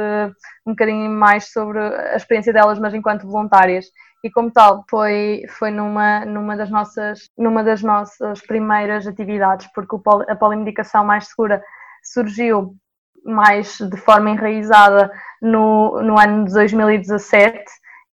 um 0.67 0.73
bocadinho 0.73 1.11
mais 1.11 1.53
sobre 1.53 1.81
a 1.81 2.17
experiência 2.17 2.53
delas, 2.53 2.79
mas 2.79 2.95
enquanto 2.95 3.27
voluntárias. 3.27 3.87
E 4.25 4.31
como 4.31 4.53
tal, 4.53 4.85
foi, 4.89 5.43
foi 5.59 5.71
numa, 5.73 6.25
numa, 6.25 6.57
das 6.57 6.71
nossas, 6.71 7.29
numa 7.37 7.65
das 7.65 7.83
nossas 7.83 8.41
primeiras 8.41 9.05
atividades, 9.07 9.69
porque 9.75 9.97
a 10.29 10.37
polimedicação 10.37 11.05
mais 11.05 11.27
segura 11.27 11.61
surgiu 12.05 12.77
mais 13.25 13.79
de 13.79 13.97
forma 13.97 14.31
enraizada 14.31 15.11
no, 15.41 16.01
no 16.03 16.19
ano 16.19 16.45
de 16.45 16.53
2017 16.53 17.65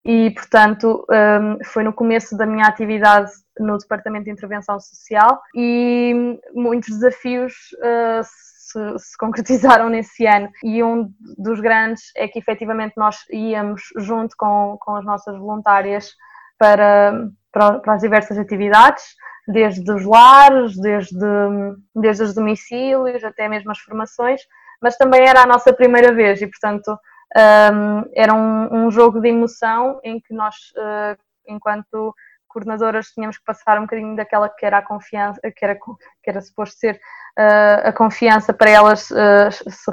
e, 0.08 0.32
portanto, 0.32 1.06
um, 1.12 1.58
foi 1.66 1.84
no 1.84 1.92
começo 1.92 2.38
da 2.38 2.46
minha 2.46 2.66
atividade 2.66 3.30
no 3.60 3.78
Departamento 3.78 4.24
de 4.24 4.32
Intervenção 4.32 4.80
Social 4.80 5.42
e 5.54 6.40
muitos 6.54 6.88
desafios 6.90 7.54
uh, 7.80 8.24
se, 8.24 9.00
se, 9.00 9.18
concretizaram 9.18 9.90
nesse 9.92 10.26
ano. 10.26 10.50
E 10.64 10.82
um 10.82 11.12
dos 11.38 11.60
grandes 11.60 12.04
é 12.16 12.26
que 12.26 12.40
efetivamente 12.40 12.94
nós 12.96 13.18
íamos 13.30 13.82
junto 13.98 14.34
com, 14.38 14.78
com 14.80 14.96
as 14.96 15.04
nossas 15.04 15.38
voluntárias 15.38 16.14
para, 16.58 17.28
para, 17.52 17.80
para 17.80 17.94
as 17.96 18.02
diversas 18.02 18.38
atividades, 18.38 19.04
desde 19.46 19.92
os 19.92 20.06
lares, 20.06 20.78
desde, 20.80 21.18
desde 21.94 22.24
os 22.24 22.34
domicílios 22.34 23.26
até 23.26 23.50
mesmo 23.50 23.72
as 23.72 23.80
formações, 23.80 24.40
mas 24.82 24.98
também 24.98 25.28
era 25.28 25.42
a 25.42 25.46
nossa 25.46 25.74
primeira 25.74 26.14
vez 26.14 26.42
e 26.42 26.48
portanto 26.48 26.98
um, 27.36 28.10
era 28.16 28.34
um, 28.34 28.86
um, 28.86 28.92
jogo 28.92 29.20
de 29.20 29.30
emoção 29.30 30.00
em 30.04 30.20
que 30.20 30.34
nós, 30.34 30.56
uh, 30.78 31.18
enquanto 31.48 32.14
coordenadoras 32.48 33.08
tínhamos 33.10 33.38
que 33.38 33.44
passar 33.44 33.78
um 33.78 33.82
bocadinho 33.82 34.16
daquela 34.16 34.50
que 34.50 34.66
era 34.66 34.80
a 34.80 34.82
confiança, 34.82 35.40
que 35.56 35.64
era, 35.64 35.76
que 35.76 36.30
era 36.30 36.42
suposto 36.42 36.80
ser 36.80 36.96
uh, 37.38 37.88
a 37.88 37.94
confiança 37.94 38.54
para 38.54 38.72
elas 38.72 39.10
uh, 39.12 39.52
se, 39.52 39.92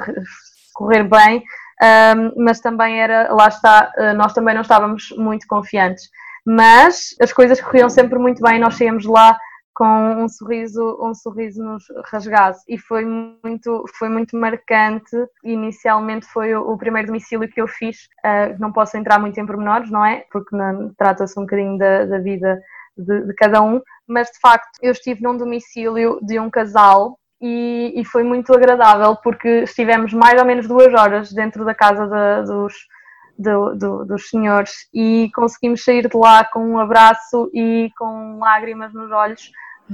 correr 0.73 1.03
bem, 1.03 1.39
uh, 1.39 2.33
mas 2.43 2.59
também 2.59 2.99
era, 2.99 3.31
lá 3.33 3.47
está, 3.47 3.91
nós 4.15 4.33
também 4.33 4.53
não 4.53 4.61
estávamos 4.61 5.09
muito 5.17 5.45
confiantes. 5.47 6.09
Mas 6.45 7.15
as 7.21 7.33
coisas 7.33 7.59
corriam 7.61 7.89
sempre 7.89 8.19
muito 8.19 8.41
bem, 8.41 8.59
nós 8.59 8.75
saímos 8.75 9.05
lá 9.05 9.37
com 9.75 10.23
um 10.23 10.29
sorriso, 10.29 10.97
um 11.01 11.13
sorriso 11.13 11.61
nos 11.61 11.83
rasgado 12.05 12.57
e 12.65 12.77
foi 12.77 13.03
muito, 13.03 13.83
foi 13.99 14.07
muito 14.07 14.37
marcante. 14.37 15.15
Inicialmente 15.43 16.25
foi 16.27 16.55
o, 16.55 16.71
o 16.71 16.77
primeiro 16.77 17.07
domicílio 17.07 17.49
que 17.49 17.61
eu 17.61 17.67
fiz. 17.67 18.07
Uh, 18.25 18.55
não 18.57 18.71
posso 18.71 18.95
entrar 18.95 19.19
muito 19.19 19.37
em 19.37 19.45
pormenores, 19.45 19.91
não 19.91 20.03
é? 20.03 20.23
Porque 20.31 20.55
trata-se 20.97 21.37
um 21.37 21.43
bocadinho 21.43 21.77
da, 21.77 22.05
da 22.05 22.19
vida 22.19 22.61
de, 22.97 23.27
de, 23.27 23.33
cada 23.33 23.61
um, 23.61 23.81
mas 24.07 24.29
de 24.29 24.39
facto 24.39 24.79
eu 24.81 24.93
estive 24.93 25.21
num 25.21 25.37
domicílio 25.37 26.19
de 26.21 26.39
um 26.39 26.49
casal. 26.49 27.19
E, 27.41 27.93
e 27.97 28.05
foi 28.05 28.23
muito 28.23 28.53
agradável 28.53 29.17
porque 29.17 29.63
estivemos 29.63 30.13
mais 30.13 30.39
ou 30.39 30.47
menos 30.47 30.69
duas 30.69 30.93
horas 30.93 31.33
dentro 31.33 31.65
da 31.65 31.75
casa 31.75 32.07
de, 32.07 32.47
dos, 32.47 32.73
do, 33.37 33.75
do, 33.75 34.05
dos 34.05 34.29
senhores 34.29 34.71
e 34.93 35.29
conseguimos 35.35 35.83
sair 35.83 36.07
de 36.07 36.17
lá 36.17 36.45
com 36.45 36.65
um 36.65 36.79
abraço 36.79 37.51
e 37.53 37.91
com 37.97 38.39
lágrimas 38.39 38.93
nos 38.93 39.11
olhos 39.11 39.51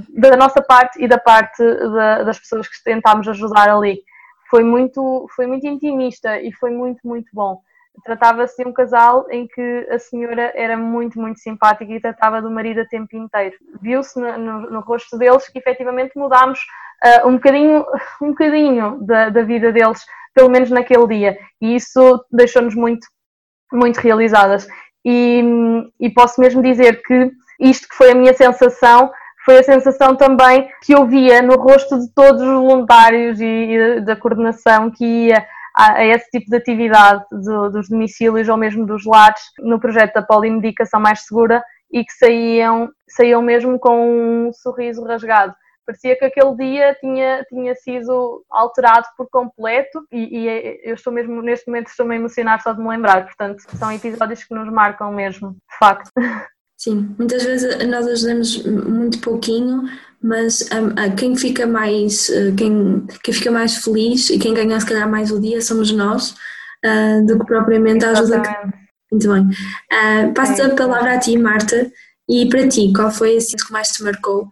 da 0.08 0.36
nossa 0.36 0.62
parte 0.62 1.02
e 1.02 1.06
da 1.06 1.18
parte 1.18 1.62
da, 1.62 2.22
das 2.22 2.38
pessoas 2.38 2.68
que 2.68 2.82
tentámos 2.82 3.28
ajudar 3.28 3.68
ali. 3.68 4.00
Foi 4.48 4.62
muito, 4.62 5.26
foi 5.34 5.46
muito 5.46 5.66
intimista 5.66 6.40
e 6.40 6.52
foi 6.52 6.70
muito, 6.70 7.00
muito 7.04 7.28
bom. 7.32 7.60
Tratava-se 8.04 8.62
de 8.62 8.68
um 8.68 8.72
casal 8.72 9.26
em 9.30 9.46
que 9.46 9.88
a 9.90 9.98
senhora 9.98 10.52
era 10.54 10.76
muito, 10.76 11.20
muito 11.20 11.40
simpática 11.40 11.92
e 11.92 12.00
tratava 12.00 12.40
do 12.40 12.50
marido 12.50 12.80
a 12.80 12.86
tempo 12.86 13.16
inteiro. 13.16 13.54
Viu-se 13.80 14.18
no, 14.18 14.38
no, 14.38 14.70
no, 14.70 14.80
rosto 14.80 15.18
deles 15.18 15.48
que 15.48 15.58
efetivamente 15.58 16.12
mudámos 16.16 16.58
uh, 17.04 17.28
um 17.28 17.34
bocadinho, 17.34 17.84
um 18.20 18.28
bocadinho 18.28 18.98
da, 19.02 19.28
da 19.28 19.42
vida 19.42 19.70
deles, 19.70 20.04
pelo 20.34 20.50
menos 20.50 20.70
naquele 20.70 21.06
dia. 21.06 21.38
E 21.60 21.76
isso 21.76 22.24
deixou-nos 22.30 22.74
muito, 22.74 23.06
muito 23.70 23.98
realizadas. 23.98 24.66
E, 25.04 25.42
e 26.00 26.10
posso 26.10 26.40
mesmo 26.40 26.62
dizer 26.62 27.02
que 27.02 27.30
isto 27.60 27.88
que 27.88 27.94
foi 27.94 28.12
a 28.12 28.14
minha 28.14 28.32
sensação 28.32 29.10
foi 29.44 29.58
a 29.58 29.62
sensação 29.62 30.16
também 30.16 30.68
que 30.82 30.94
eu 30.94 31.06
via 31.06 31.42
no 31.42 31.56
rosto 31.56 31.98
de 31.98 32.12
todos 32.14 32.40
os 32.40 32.48
voluntários 32.48 33.40
e, 33.40 33.44
e 33.44 34.00
da 34.00 34.16
coordenação 34.16 34.90
que 34.90 35.04
ia 35.04 35.46
a, 35.74 35.94
a, 35.94 36.04
esse 36.04 36.30
tipo 36.30 36.50
de 36.50 36.56
atividade 36.56 37.24
do, 37.30 37.70
dos 37.70 37.88
domicílios 37.88 38.48
ou 38.48 38.56
mesmo 38.56 38.86
dos 38.86 39.04
lares 39.04 39.40
no 39.58 39.80
projeto 39.80 40.14
da 40.14 40.22
polimedicação 40.22 41.00
mais 41.00 41.22
segura 41.24 41.62
e 41.90 42.04
que 42.04 42.12
saíam, 42.12 42.90
saíam 43.08 43.42
mesmo 43.42 43.78
com 43.78 44.48
um 44.48 44.52
sorriso 44.52 45.04
rasgado. 45.04 45.54
parecia 45.84 46.16
que 46.16 46.24
aquele 46.24 46.56
dia 46.56 46.94
tinha, 47.00 47.44
tinha 47.48 47.74
sido 47.74 48.44
alterado 48.50 49.06
por 49.16 49.28
completo 49.30 50.06
e, 50.10 50.40
e 50.40 50.48
é, 50.48 50.90
eu 50.90 50.94
estou 50.94 51.12
mesmo, 51.12 51.42
neste 51.42 51.66
momento, 51.66 51.88
estou-me 51.88 52.14
a 52.14 52.18
emocionar 52.18 52.62
só 52.62 52.72
de 52.72 52.80
me 52.80 52.88
lembrar, 52.88 53.24
portanto, 53.24 53.62
são 53.76 53.92
episódios 53.92 54.44
que 54.44 54.54
nos 54.54 54.70
marcam 54.70 55.12
mesmo, 55.12 55.52
de 55.52 55.78
facto. 55.78 56.10
Sim, 56.82 57.14
muitas 57.16 57.44
vezes 57.44 57.86
nós 57.86 58.08
ajudamos 58.08 58.60
muito 58.64 59.20
pouquinho, 59.20 59.84
mas 60.20 60.68
um, 60.72 61.14
quem 61.14 61.36
fica 61.36 61.64
mais 61.64 62.28
uh, 62.28 62.52
quem, 62.56 63.06
quem 63.22 63.32
fica 63.32 63.52
mais 63.52 63.76
feliz 63.76 64.30
e 64.30 64.36
quem 64.36 64.52
ganha 64.52 64.80
se 64.80 64.86
calhar 64.86 65.08
mais 65.08 65.30
o 65.30 65.40
dia 65.40 65.62
somos 65.62 65.92
nós 65.92 66.34
uh, 66.84 67.24
do 67.24 67.38
que 67.38 67.46
propriamente 67.46 68.04
a 68.04 68.10
ajuda 68.10 68.40
que... 68.40 68.48
Muito 69.12 69.32
bem. 69.32 69.42
Uh, 69.42 70.34
passo 70.34 70.60
é. 70.60 70.64
a 70.64 70.74
palavra 70.74 71.12
a 71.12 71.18
ti, 71.20 71.38
Marta, 71.38 71.88
e 72.28 72.48
para 72.48 72.66
ti, 72.66 72.92
qual 72.92 73.12
foi 73.12 73.36
assim 73.36 73.56
que 73.56 73.72
mais 73.72 73.86
te 73.88 74.02
marcou 74.02 74.48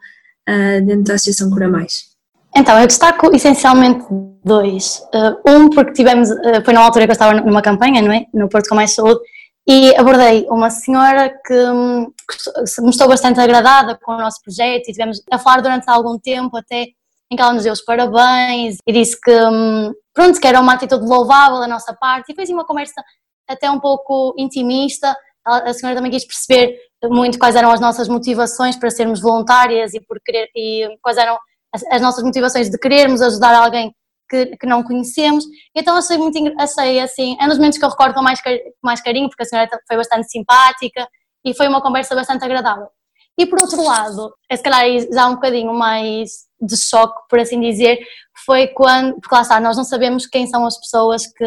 dentro 0.87 1.05
da 1.05 1.15
Associação 1.15 1.51
Cura 1.51 1.69
Mais? 1.69 2.11
Então, 2.55 2.79
eu 2.79 2.87
destaco 2.87 3.35
essencialmente 3.35 4.05
dois. 4.45 5.01
um, 5.47 5.71
porque 5.71 5.93
tivemos, 5.93 6.29
foi 6.65 6.75
na 6.75 6.81
altura 6.81 7.07
que 7.07 7.11
eu 7.11 7.15
estava 7.15 7.41
numa 7.41 7.63
campanha, 7.63 8.03
não 8.03 8.13
é? 8.13 8.27
No 8.35 8.49
Porto 8.49 8.69
com 8.69 8.75
Mais 8.75 8.91
Saúde, 8.91 9.21
e 9.71 9.95
abordei 9.95 10.47
uma 10.49 10.69
senhora 10.69 11.29
que, 11.47 11.55
se 12.67 12.81
mostrou 12.83 13.09
bastante 13.09 13.41
agradada 13.41 13.99
com 14.03 14.13
o 14.13 14.19
nosso 14.19 14.41
projeto 14.43 14.89
e 14.89 14.93
tivemos 14.93 15.23
a 15.31 15.39
falar 15.39 15.61
durante 15.61 15.89
algum 15.89 16.19
tempo 16.19 16.57
até 16.57 16.87
em 17.31 17.37
que 17.37 17.43
ela 17.43 17.53
nos 17.53 17.63
deu 17.63 17.73
os 17.73 17.83
parabéns 17.83 18.79
e 18.87 18.93
disse 18.93 19.19
que, 19.21 19.33
hum, 19.33 19.93
pronto, 20.13 20.41
que 20.41 20.47
era 20.47 20.61
uma 20.61 20.75
atitude 20.75 21.07
louvável 21.07 21.61
da 21.61 21.69
nossa 21.69 21.95
parte 21.95 22.33
e 22.33 22.35
fez 22.35 22.51
uma 22.51 22.67
conversa 22.67 23.03
até 23.49 23.71
um 23.71 23.79
pouco 23.79 24.35
intimista. 24.37 25.17
A 25.45 25.73
senhora 25.73 25.97
também 25.97 26.11
quis 26.11 26.27
perceber 26.27 26.77
muito 27.05 27.39
quais 27.39 27.57
eram 27.57 27.71
as 27.71 27.81
nossas 27.81 28.09
motivações 28.09 28.77
para 28.77 28.91
sermos 28.91 29.21
voluntárias 29.21 29.95
e 29.95 30.01
por 30.01 30.21
querer 30.25 30.49
e 30.55 30.89
quais 31.01 31.17
eram 31.17 31.39
as, 31.73 31.83
as 31.91 32.03
nossas 32.03 32.23
motivações 32.23 32.69
de 32.69 32.79
querermos 32.79 33.23
ajudar 33.23 33.55
alguém 33.55 33.95
que, 34.29 34.57
que 34.57 34.67
não 34.67 34.83
conhecemos. 34.83 35.45
Então 35.75 35.97
achei 35.97 36.19
muito 36.19 36.39
achei 36.59 37.01
assim, 37.01 37.37
é 37.41 37.45
um 37.45 37.49
dos 37.49 37.59
momentos 37.59 37.79
que 37.79 37.85
eu 37.85 37.89
recordo 37.89 38.15
com 38.15 38.23
mais, 38.23 38.41
mais 38.83 39.01
carinho, 39.01 39.29
porque 39.29 39.43
a 39.43 39.47
senhora 39.47 39.69
foi 39.87 39.97
bastante 39.97 40.31
simpática 40.31 41.09
e 41.45 41.55
foi 41.55 41.69
uma 41.69 41.81
conversa 41.81 42.15
bastante 42.15 42.45
agradável. 42.45 42.89
E 43.39 43.47
por 43.47 43.61
outro 43.61 43.83
lado, 43.83 44.35
é 44.51 44.57
se 44.57 44.63
calhar 44.63 44.85
já 45.13 45.27
um 45.27 45.35
bocadinho 45.35 45.73
mais 45.73 46.31
de 46.61 46.77
choque, 46.77 47.23
por 47.29 47.39
assim 47.39 47.61
dizer, 47.61 47.99
foi 48.45 48.69
quando, 48.69 49.15
porque 49.21 49.35
lá 49.35 49.43
está, 49.43 49.61
nós 49.61 49.77
não 49.77 49.85
sabemos 49.85 50.27
quem 50.27 50.47
são 50.47 50.67
as 50.67 50.79
pessoas 50.79 51.27
que, 51.27 51.45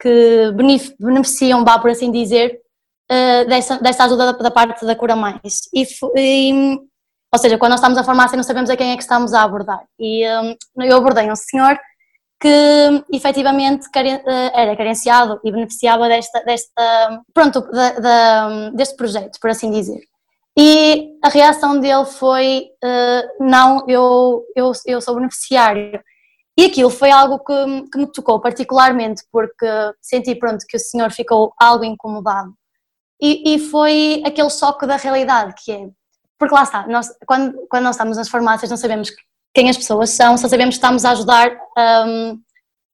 que 0.00 0.52
beneficiam, 1.00 1.64
vá 1.64 1.78
por 1.78 1.90
assim 1.90 2.12
dizer, 2.12 2.60
eh, 3.08 3.44
desta, 3.44 4.04
ajuda 4.04 4.32
da, 4.32 4.50
parte 4.50 4.84
da 4.84 4.96
Cura 4.96 5.16
Mais. 5.16 5.68
E, 5.72 5.86
e 6.16 6.78
ou 7.32 7.38
seja, 7.38 7.58
quando 7.58 7.70
nós 7.70 7.80
estamos 7.80 7.98
a 7.98 8.04
farmácia 8.04 8.36
não 8.36 8.42
sabemos 8.42 8.70
a 8.70 8.76
quem 8.76 8.92
é 8.92 8.96
que 8.96 9.02
estamos 9.02 9.32
a 9.32 9.42
abordar. 9.42 9.84
E 9.98 10.24
um, 10.28 10.56
eu 10.82 10.96
abordei 10.96 11.30
um 11.30 11.36
senhor 11.36 11.78
que 12.46 13.16
efetivamente 13.16 13.88
eh, 13.96 14.52
era 14.54 14.76
carenciado 14.76 15.40
e 15.42 15.50
beneficiava 15.50 16.08
desta, 16.08 16.40
desta 16.44 17.24
pronto, 17.34 17.66
deste 18.72 18.94
projeto, 18.94 19.40
por 19.40 19.50
assim 19.50 19.70
dizer. 19.72 20.00
E 20.56 21.18
a 21.24 21.28
reação 21.28 21.80
dele 21.80 22.04
foi, 22.04 22.68
uh, 22.82 23.44
não, 23.44 23.84
eu, 23.88 24.44
eu, 24.54 24.72
eu 24.86 25.00
sou 25.00 25.16
beneficiário. 25.16 26.00
E 26.56 26.66
aquilo 26.66 26.88
foi 26.88 27.10
algo 27.10 27.40
que, 27.40 27.90
que 27.90 27.98
me 27.98 28.12
tocou 28.12 28.40
particularmente, 28.40 29.22
porque 29.30 29.66
senti, 30.00 30.34
pronto, 30.36 30.64
que 30.66 30.76
o 30.76 30.80
senhor 30.80 31.10
ficou 31.10 31.52
algo 31.60 31.84
incomodado. 31.84 32.54
E, 33.20 33.54
e 33.54 33.58
foi 33.58 34.22
aquele 34.24 34.50
choque 34.50 34.86
da 34.86 34.96
realidade, 34.96 35.52
que 35.62 35.72
é, 35.72 35.88
porque 36.38 36.54
lá 36.54 36.62
está, 36.62 36.86
nós, 36.86 37.08
quando, 37.26 37.66
quando 37.68 37.84
nós 37.84 37.96
estamos 37.96 38.16
nas 38.16 38.28
farmácias 38.28 38.70
não 38.70 38.76
sabemos 38.76 39.10
quem 39.56 39.70
as 39.70 39.76
pessoas 39.78 40.10
são, 40.10 40.36
só 40.36 40.48
sabemos 40.48 40.74
que 40.74 40.84
estamos 40.84 41.02
a 41.02 41.12
ajudar 41.12 41.50
um, 42.06 42.38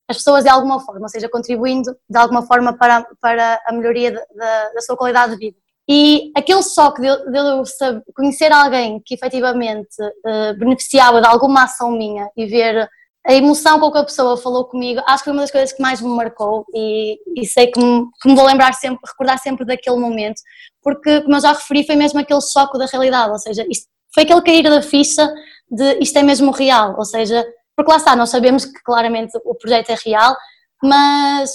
as 0.08 0.18
pessoas 0.18 0.44
de 0.44 0.48
alguma 0.48 0.78
forma, 0.78 1.02
ou 1.02 1.08
seja, 1.08 1.28
contribuindo 1.28 1.90
de 2.08 2.16
alguma 2.16 2.42
forma 2.42 2.72
para, 2.72 3.04
para 3.20 3.60
a 3.66 3.72
melhoria 3.72 4.12
de, 4.12 4.16
de, 4.16 4.74
da 4.74 4.80
sua 4.80 4.96
qualidade 4.96 5.32
de 5.32 5.38
vida. 5.38 5.56
E 5.88 6.30
aquele 6.36 6.62
só 6.62 6.90
de, 6.90 7.00
de 7.32 7.36
eu 7.36 7.66
saber, 7.66 8.04
conhecer 8.14 8.52
alguém 8.52 9.02
que 9.04 9.14
efetivamente 9.14 10.00
uh, 10.00 10.56
beneficiava 10.56 11.20
de 11.20 11.26
alguma 11.26 11.64
ação 11.64 11.90
minha 11.90 12.30
e 12.36 12.46
ver 12.46 12.88
a 13.26 13.34
emoção 13.34 13.80
com 13.80 13.90
que 13.90 13.98
a 13.98 14.04
pessoa 14.04 14.36
falou 14.36 14.64
comigo, 14.64 15.02
acho 15.04 15.18
que 15.18 15.24
foi 15.24 15.32
uma 15.32 15.42
das 15.42 15.50
coisas 15.50 15.72
que 15.72 15.82
mais 15.82 16.00
me 16.00 16.10
marcou 16.10 16.64
e, 16.72 17.18
e 17.36 17.44
sei 17.44 17.66
que 17.66 17.80
me, 17.80 18.06
que 18.20 18.28
me, 18.28 18.36
vou 18.36 18.46
lembrar 18.46 18.72
sempre, 18.74 19.00
recordar 19.04 19.38
sempre 19.40 19.64
daquele 19.64 19.96
momento, 19.96 20.40
porque, 20.80 21.22
como 21.22 21.34
eu 21.34 21.40
já 21.40 21.54
referi, 21.54 21.84
foi 21.84 21.96
mesmo 21.96 22.20
aquele 22.20 22.40
choque 22.40 22.78
da 22.78 22.86
realidade, 22.86 23.32
ou 23.32 23.38
seja, 23.38 23.66
isto, 23.68 23.88
foi 24.14 24.22
aquele 24.22 24.42
cair 24.42 24.62
da 24.62 24.82
ficha 24.82 25.28
de 25.70 25.98
isto 26.00 26.18
é 26.18 26.22
mesmo 26.22 26.50
real, 26.50 26.94
ou 26.98 27.04
seja, 27.04 27.44
porque 27.76 27.90
lá 27.90 27.96
está, 27.96 28.14
nós 28.14 28.30
sabemos 28.30 28.64
que 28.64 28.82
claramente 28.82 29.32
o 29.44 29.54
projeto 29.54 29.90
é 29.90 29.96
real, 30.04 30.36
mas 30.82 31.50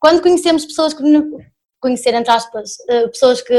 quando 0.00 0.22
conhecemos 0.22 0.64
pessoas 0.64 0.94
que, 0.94 1.02
conhecer 1.80 2.14
entre 2.14 2.32
aspas, 2.32 2.72
eh, 2.88 3.08
pessoas 3.08 3.40
que, 3.40 3.54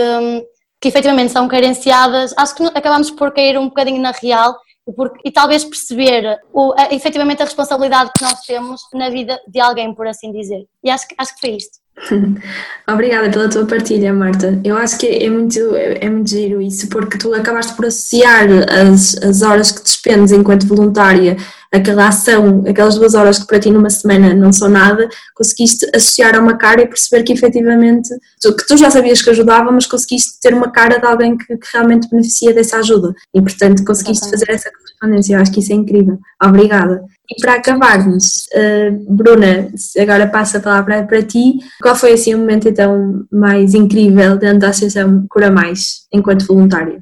que 0.81 0.87
efetivamente 0.87 1.31
são 1.31 1.47
carenciadas, 1.47 2.33
acho 2.37 2.55
que 2.55 2.63
acabamos 2.65 3.11
por 3.11 3.33
cair 3.33 3.57
um 3.57 3.67
bocadinho 3.67 4.01
na 4.01 4.11
real 4.11 4.55
porque, 4.95 5.21
e 5.23 5.31
talvez 5.31 5.63
perceber 5.63 6.39
o, 6.53 6.73
a, 6.77 6.93
efetivamente 6.93 7.41
a 7.41 7.45
responsabilidade 7.45 8.11
que 8.17 8.23
nós 8.23 8.41
temos 8.41 8.81
na 8.93 9.09
vida 9.09 9.39
de 9.47 9.59
alguém, 9.59 9.93
por 9.93 10.07
assim 10.07 10.31
dizer. 10.31 10.65
E 10.83 10.89
acho, 10.89 11.05
acho 11.17 11.35
que 11.35 11.41
foi 11.41 11.51
isto. 11.51 11.79
Obrigada 12.88 13.30
pela 13.30 13.49
tua 13.49 13.65
partilha, 13.65 14.13
Marta. 14.13 14.60
Eu 14.63 14.75
acho 14.77 14.97
que 14.97 15.08
é 15.08 15.30
muito, 15.30 15.75
é, 15.75 16.10
muito 16.10 16.30
giro 16.30 16.62
isso, 16.62 16.88
porque 16.88 17.17
tu 17.17 17.34
acabaste 17.34 17.73
por 17.73 17.86
associar 17.86 18.47
as, 18.69 19.15
as 19.17 19.41
horas 19.41 19.71
que 19.71 19.84
despendes 19.84 20.32
enquanto 20.32 20.67
voluntária 20.67 21.38
aquela 21.71 22.10
ação, 22.10 22.63
aquelas 22.67 22.95
duas 22.95 23.13
horas 23.13 23.39
que 23.39 23.47
para 23.47 23.60
ti 23.60 23.71
numa 23.71 23.89
semana 23.89 24.34
não 24.34 24.51
são 24.51 24.67
nada, 24.67 25.08
conseguiste 25.34 25.89
associar 25.95 26.36
a 26.36 26.39
uma 26.39 26.58
cara 26.58 26.82
e 26.82 26.88
perceber 26.88 27.23
que 27.23 27.32
efetivamente, 27.32 28.10
que 28.41 28.67
tu 28.67 28.75
já 28.75 28.91
sabias 28.91 29.21
que 29.21 29.30
ajudava, 29.30 29.71
mas 29.71 29.88
conseguiste 29.88 30.38
ter 30.41 30.54
uma 30.54 30.69
cara 30.69 30.99
de 30.99 31.06
alguém 31.06 31.38
que, 31.38 31.45
que 31.45 31.67
realmente 31.71 32.10
beneficia 32.10 32.54
dessa 32.54 32.77
ajuda 32.77 33.13
e 33.34 33.41
portanto 33.41 33.86
conseguiste 33.86 34.30
fazer 34.30 34.49
essa 34.49 34.69
correspondência, 34.69 35.36
eu 35.36 35.41
acho 35.41 35.51
que 35.51 35.62
isso 35.62 35.71
é 35.71 35.75
incrível. 35.75 36.19
Obrigada. 36.43 37.06
E 37.31 37.41
para 37.41 37.55
acabarmos, 37.55 38.47
uh, 38.53 39.15
Bruna, 39.15 39.71
agora 39.97 40.27
passa 40.27 40.57
a 40.57 40.61
palavra 40.61 41.03
para 41.07 41.23
ti, 41.23 41.53
qual 41.81 41.95
foi 41.95 42.11
assim 42.11 42.35
o 42.35 42.37
momento 42.37 42.67
então 42.67 43.25
mais 43.31 43.73
incrível 43.73 44.37
dentro 44.37 44.59
da 44.59 44.69
Associação 44.69 45.25
Cura 45.29 45.49
Mais, 45.49 46.07
enquanto 46.11 46.45
voluntária? 46.45 47.01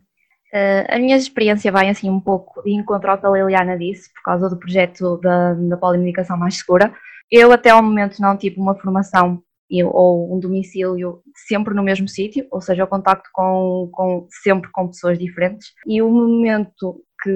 Uh, 0.54 0.86
a 0.88 1.00
minha 1.00 1.18
experiência 1.18 1.72
vai 1.72 1.90
assim 1.90 2.10
um 2.10 2.20
pouco 2.20 2.62
de 2.62 2.72
encontro 2.72 3.10
ao 3.10 3.18
que 3.18 3.26
a 3.26 3.30
Liliana 3.32 3.76
disse, 3.76 4.14
por 4.14 4.22
causa 4.24 4.48
do 4.48 4.58
projeto 4.58 5.18
da, 5.18 5.56
da 5.56 5.78
polimedicação 5.78 6.38
mais 6.38 6.58
segura. 6.58 6.94
Eu 7.32 7.52
até 7.52 7.72
ao 7.72 7.82
momento 7.82 8.20
não 8.20 8.38
tive 8.38 8.60
uma 8.60 8.76
formação 8.76 9.42
ou 9.94 10.36
um 10.36 10.40
domicílio 10.40 11.22
sempre 11.48 11.76
no 11.76 11.84
mesmo 11.84 12.08
sítio, 12.08 12.48
ou 12.52 12.60
seja, 12.60 12.84
o 12.84 12.88
contacto 12.88 13.30
com, 13.32 13.90
com, 13.92 14.28
sempre 14.44 14.70
com 14.72 14.88
pessoas 14.88 15.18
diferentes. 15.18 15.68
E 15.86 16.02
o 16.02 16.10
momento 16.10 17.04
que 17.22 17.30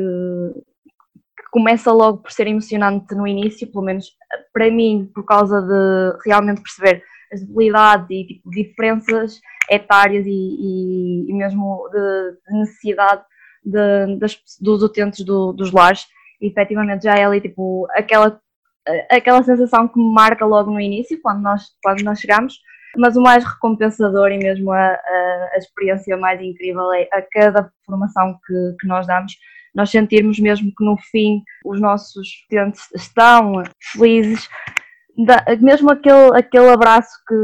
começa 1.54 1.92
logo 1.92 2.18
por 2.18 2.32
ser 2.32 2.48
emocionante 2.48 3.14
no 3.14 3.28
início, 3.28 3.72
pelo 3.72 3.86
menos 3.86 4.08
para 4.52 4.72
mim, 4.72 5.08
por 5.14 5.24
causa 5.24 5.62
de 5.62 6.18
realmente 6.26 6.64
perceber 6.64 7.04
as 7.32 7.42
debilidades 7.42 8.08
e 8.10 8.26
tipo, 8.26 8.50
diferenças 8.50 9.40
etárias 9.70 10.26
e, 10.26 10.32
e, 10.32 11.30
e 11.30 11.34
mesmo 11.34 11.88
de, 11.92 12.58
necessidade 12.58 13.22
de, 13.64 14.18
das, 14.18 14.40
dos 14.60 14.82
utentes 14.82 15.24
do, 15.24 15.54
dos 15.54 15.72
lares. 15.72 16.08
E, 16.42 16.48
efetivamente 16.48 17.04
já 17.04 17.16
é 17.16 17.24
ali 17.24 17.40
tipo 17.40 17.86
aquela, 17.92 18.42
aquela 19.12 19.44
sensação 19.44 19.88
que 19.88 20.00
me 20.00 20.12
marca 20.12 20.48
logo 20.48 20.72
no 20.72 20.82
início, 20.82 21.22
quando 21.22 21.44
nós, 21.44 21.68
quando 21.84 22.02
nós 22.02 22.20
chegamos, 22.20 22.60
mas 22.98 23.16
o 23.16 23.22
mais 23.22 23.44
recompensador 23.44 24.32
e 24.32 24.40
mesmo 24.40 24.72
a, 24.72 24.88
a, 24.88 25.50
a 25.54 25.58
experiência 25.60 26.18
mais 26.18 26.42
incrível 26.42 26.92
é 26.94 27.08
a 27.12 27.22
cada 27.22 27.72
formação 27.86 28.40
que, 28.44 28.76
que 28.80 28.88
nós 28.88 29.06
damos, 29.06 29.34
nós 29.74 29.90
sentirmos 29.90 30.40
mesmo 30.40 30.72
que 30.76 30.84
no 30.84 30.98
fim 30.98 31.42
os 31.66 31.80
nossos 31.80 32.28
utentes 32.46 32.82
estão 32.96 33.64
felizes, 33.92 34.48
mesmo 35.62 35.92
aquele, 35.92 36.38
aquele 36.38 36.70
abraço 36.70 37.12
que 37.28 37.36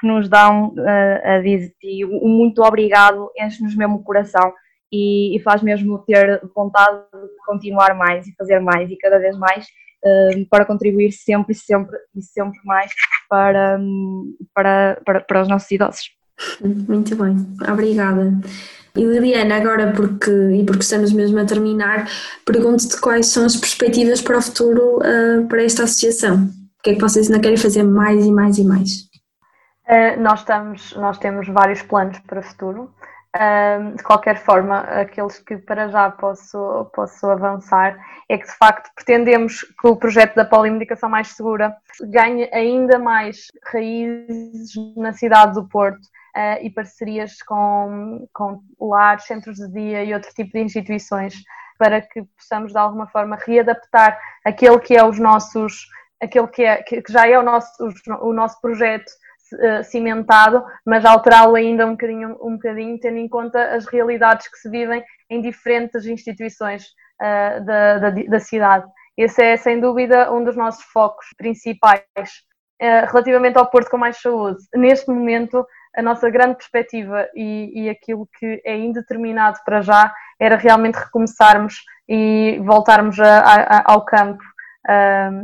que 0.00 0.06
nos 0.06 0.28
dão 0.28 0.74
uh, 0.76 1.24
a 1.24 1.40
dizer 1.40 1.72
um 2.04 2.28
muito 2.28 2.62
obrigado, 2.62 3.30
enche-nos 3.38 3.76
mesmo 3.76 3.96
o 3.96 4.02
coração 4.02 4.52
e, 4.92 5.36
e, 5.36 5.40
faz 5.40 5.62
mesmo 5.62 5.98
ter 6.00 6.40
vontade 6.54 6.98
de 7.12 7.46
continuar 7.46 7.94
mais 7.94 8.26
e 8.26 8.34
fazer 8.34 8.58
mais 8.58 8.90
e 8.90 8.96
cada 8.96 9.18
vez 9.18 9.36
mais 9.36 9.66
uh, 10.04 10.46
para 10.50 10.64
contribuir 10.64 11.12
sempre 11.12 11.54
sempre 11.54 11.96
e 12.14 12.22
sempre 12.22 12.58
mais 12.64 12.90
para, 13.28 13.78
para, 14.54 15.00
para, 15.04 15.20
para 15.20 15.42
os 15.42 15.48
nossos 15.48 15.70
idosos. 15.70 16.10
Muito 16.60 17.14
bem, 17.16 17.36
obrigada. 17.70 18.32
E 18.98 19.04
Liliana, 19.04 19.58
agora 19.58 19.92
porque, 19.92 20.28
e 20.28 20.66
porque 20.66 20.82
estamos 20.82 21.12
mesmo 21.12 21.38
a 21.38 21.44
terminar, 21.44 22.08
pergunto-te 22.44 23.00
quais 23.00 23.28
são 23.28 23.46
as 23.46 23.54
perspectivas 23.54 24.20
para 24.20 24.38
o 24.38 24.42
futuro 24.42 24.98
uh, 24.98 25.46
para 25.46 25.62
esta 25.62 25.84
associação. 25.84 26.46
O 26.80 26.82
que 26.82 26.90
é 26.90 26.94
que 26.94 27.00
vocês 27.00 27.30
ainda 27.30 27.40
querem 27.40 27.56
fazer 27.56 27.84
mais 27.84 28.26
e 28.26 28.32
mais 28.32 28.58
e 28.58 28.64
mais? 28.64 28.90
Uh, 29.86 30.20
nós, 30.20 30.40
estamos, 30.40 30.96
nós 30.96 31.16
temos 31.18 31.46
vários 31.46 31.80
planos 31.82 32.18
para 32.26 32.40
o 32.40 32.42
futuro. 32.42 32.90
de 33.94 34.02
qualquer 34.02 34.42
forma, 34.42 34.80
aqueles 34.80 35.38
que 35.38 35.58
para 35.58 35.88
já 35.90 36.10
posso, 36.10 36.90
posso 36.92 37.24
avançar 37.26 37.96
é 38.28 38.36
que 38.36 38.46
de 38.46 38.56
facto 38.56 38.90
pretendemos 38.96 39.62
que 39.80 39.86
o 39.86 39.94
projeto 39.94 40.34
da 40.34 40.44
polimedicação 40.44 41.08
mais 41.08 41.28
segura 41.28 41.72
ganhe 42.10 42.50
ainda 42.52 42.98
mais 42.98 43.46
raízes 43.72 44.72
na 44.96 45.12
cidade 45.12 45.54
do 45.54 45.68
Porto 45.68 46.00
uh, 46.36 46.62
e 46.62 46.70
parcerias 46.70 47.42
com, 47.42 48.26
com 48.32 48.60
lares, 48.80 49.24
centros 49.24 49.56
de 49.56 49.68
dia 49.70 50.04
e 50.04 50.14
outro 50.14 50.30
tipo 50.34 50.52
de 50.52 50.60
instituições 50.60 51.34
para 51.78 52.02
que 52.02 52.22
possamos 52.36 52.72
de 52.72 52.78
alguma 52.78 53.06
forma 53.06 53.38
readaptar 53.46 54.18
aquele 54.44 54.78
que 54.80 54.96
é 54.96 55.04
os 55.04 55.18
nossos, 55.18 55.86
aquele 56.20 56.48
que, 56.48 56.64
é, 56.64 56.82
que 56.82 57.02
já 57.08 57.26
é 57.26 57.38
o 57.38 57.42
nosso, 57.42 57.70
o, 58.20 58.32
nosso 58.32 58.60
projeto 58.60 59.08
uh, 59.54 59.84
cimentado, 59.84 60.64
mas 60.84 61.04
alterá-lo 61.04 61.54
ainda 61.54 61.86
um 61.86 61.92
bocadinho, 61.92 62.36
um 62.42 62.54
bocadinho, 62.54 62.98
tendo 62.98 63.18
em 63.18 63.28
conta 63.28 63.76
as 63.76 63.86
realidades 63.86 64.48
que 64.48 64.58
se 64.58 64.68
vivem 64.68 65.02
em 65.30 65.40
diferentes 65.40 66.04
instituições 66.04 66.88
uh, 67.22 67.64
da, 67.64 67.98
da, 67.98 68.10
da, 68.10 68.40
cidade. 68.40 68.86
Esse 69.16 69.42
é, 69.42 69.56
sem 69.56 69.80
dúvida, 69.80 70.32
um 70.32 70.42
dos 70.42 70.56
nossos 70.56 70.84
focos 70.84 71.26
principais. 71.36 72.02
Uh, 72.80 73.10
relativamente 73.10 73.58
ao 73.58 73.68
Porto 73.68 73.90
com 73.90 73.98
Mais 73.98 74.20
Saúde, 74.20 74.58
neste 74.72 75.08
momento, 75.10 75.66
a 75.96 76.02
nossa 76.02 76.30
grande 76.30 76.56
perspectiva 76.56 77.28
e, 77.34 77.84
e 77.84 77.90
aquilo 77.90 78.28
que 78.38 78.60
é 78.64 78.76
indeterminado 78.76 79.58
para 79.64 79.80
já 79.80 80.12
era 80.38 80.56
realmente 80.56 80.96
recomeçarmos 80.96 81.74
e 82.08 82.60
voltarmos 82.64 83.18
a, 83.20 83.38
a, 83.38 83.92
ao 83.92 84.04
campo, 84.04 84.42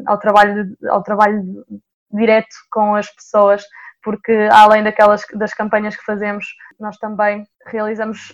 ao, 0.06 0.18
trabalho, 0.18 0.76
ao 0.88 1.02
trabalho 1.02 1.64
direto 2.10 2.54
com 2.70 2.94
as 2.94 3.10
pessoas, 3.10 3.64
porque 4.02 4.48
além 4.52 4.82
daquelas 4.82 5.22
das 5.34 5.52
campanhas 5.52 5.96
que 5.96 6.04
fazemos, 6.04 6.46
nós 6.78 6.96
também 6.98 7.44
realizamos 7.66 8.32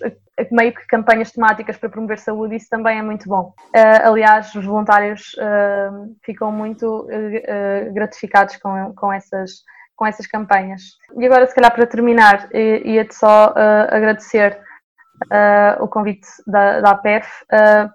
meio 0.51 0.75
que 0.75 0.87
campanhas 0.87 1.33
temáticas 1.33 1.77
para 1.77 1.89
promover 1.89 2.19
saúde, 2.19 2.57
isso 2.57 2.69
também 2.69 2.99
é 2.99 3.03
muito 3.03 3.29
bom. 3.29 3.55
Uh, 3.77 4.09
aliás, 4.09 4.55
os 4.55 4.65
voluntários 4.65 5.33
uh, 5.35 6.17
ficam 6.25 6.51
muito 6.51 7.07
uh, 7.07 7.93
gratificados 7.93 8.57
com, 8.57 8.95
com, 8.95 9.13
essas, 9.13 9.63
com 10.01 10.07
essas 10.07 10.27
campanhas. 10.27 10.97
E 11.19 11.27
agora, 11.27 11.47
se 11.47 11.55
calhar, 11.55 11.75
para 11.75 11.87
terminar, 11.87 12.49
ia-te 12.55 13.15
só 13.15 13.53
agradecer 13.91 14.59
o 15.79 15.87
convite 15.87 16.27
da, 16.47 16.81
da 16.81 16.91
APEF 16.93 17.29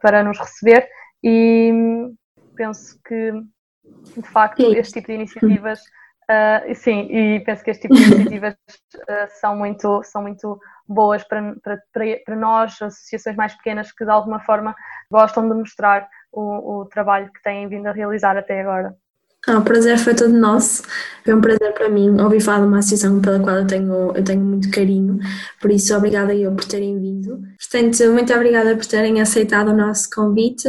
para 0.04 0.24
nos 0.24 0.38
receber 0.38 0.88
e 1.24 1.74
penso 2.56 3.00
que, 3.04 3.32
de 4.16 4.30
facto, 4.30 4.62
este 4.76 4.94
tipo 4.94 5.08
de 5.08 5.14
iniciativas 5.16 5.80
Uh, 6.26 6.74
sim, 6.74 7.02
e 7.12 7.40
penso 7.42 7.64
que 7.64 7.70
este 7.70 7.84
tipo 7.84 7.94
de 7.94 8.02
iniciativas 8.02 8.56
uh, 8.96 9.28
são, 9.40 9.56
muito, 9.56 10.02
são 10.02 10.24
muito 10.24 10.60
boas 10.88 11.24
para, 11.24 11.54
para, 11.62 11.80
para 12.26 12.36
nós, 12.36 12.82
associações 12.82 13.36
mais 13.36 13.54
pequenas 13.54 13.92
que 13.92 14.04
de 14.04 14.10
alguma 14.10 14.40
forma 14.40 14.76
gostam 15.12 15.48
de 15.48 15.54
mostrar 15.54 16.10
o, 16.32 16.80
o 16.80 16.86
trabalho 16.86 17.32
que 17.32 17.44
têm 17.44 17.68
vindo 17.68 17.86
a 17.86 17.92
realizar 17.92 18.36
até 18.38 18.60
agora. 18.60 18.96
Ah, 19.48 19.60
o 19.60 19.64
prazer 19.64 19.98
foi 20.00 20.16
todo 20.16 20.34
nosso. 20.34 20.82
Foi 21.24 21.34
um 21.34 21.42
prazer 21.42 21.74
para 21.74 21.88
mim 21.90 22.20
ouvir 22.20 22.40
falar 22.42 22.62
de 22.62 22.68
uma 22.68 22.80
associação 22.80 23.22
pela 23.22 23.40
qual 23.40 23.58
eu 23.58 23.68
tenho, 23.68 24.12
eu 24.16 24.24
tenho 24.24 24.44
muito 24.44 24.70
carinho, 24.72 25.20
por 25.62 25.72
isso 25.72 25.96
obrigada 25.96 26.34
eu 26.34 26.54
por 26.54 26.66
terem 26.66 27.00
vindo. 27.00 27.42
Portanto, 27.60 28.12
muito 28.12 28.34
obrigada 28.34 28.76
por 28.76 28.86
terem 28.86 29.22
aceitado 29.22 29.70
o 29.70 29.78
nosso 29.78 30.10
convite 30.10 30.68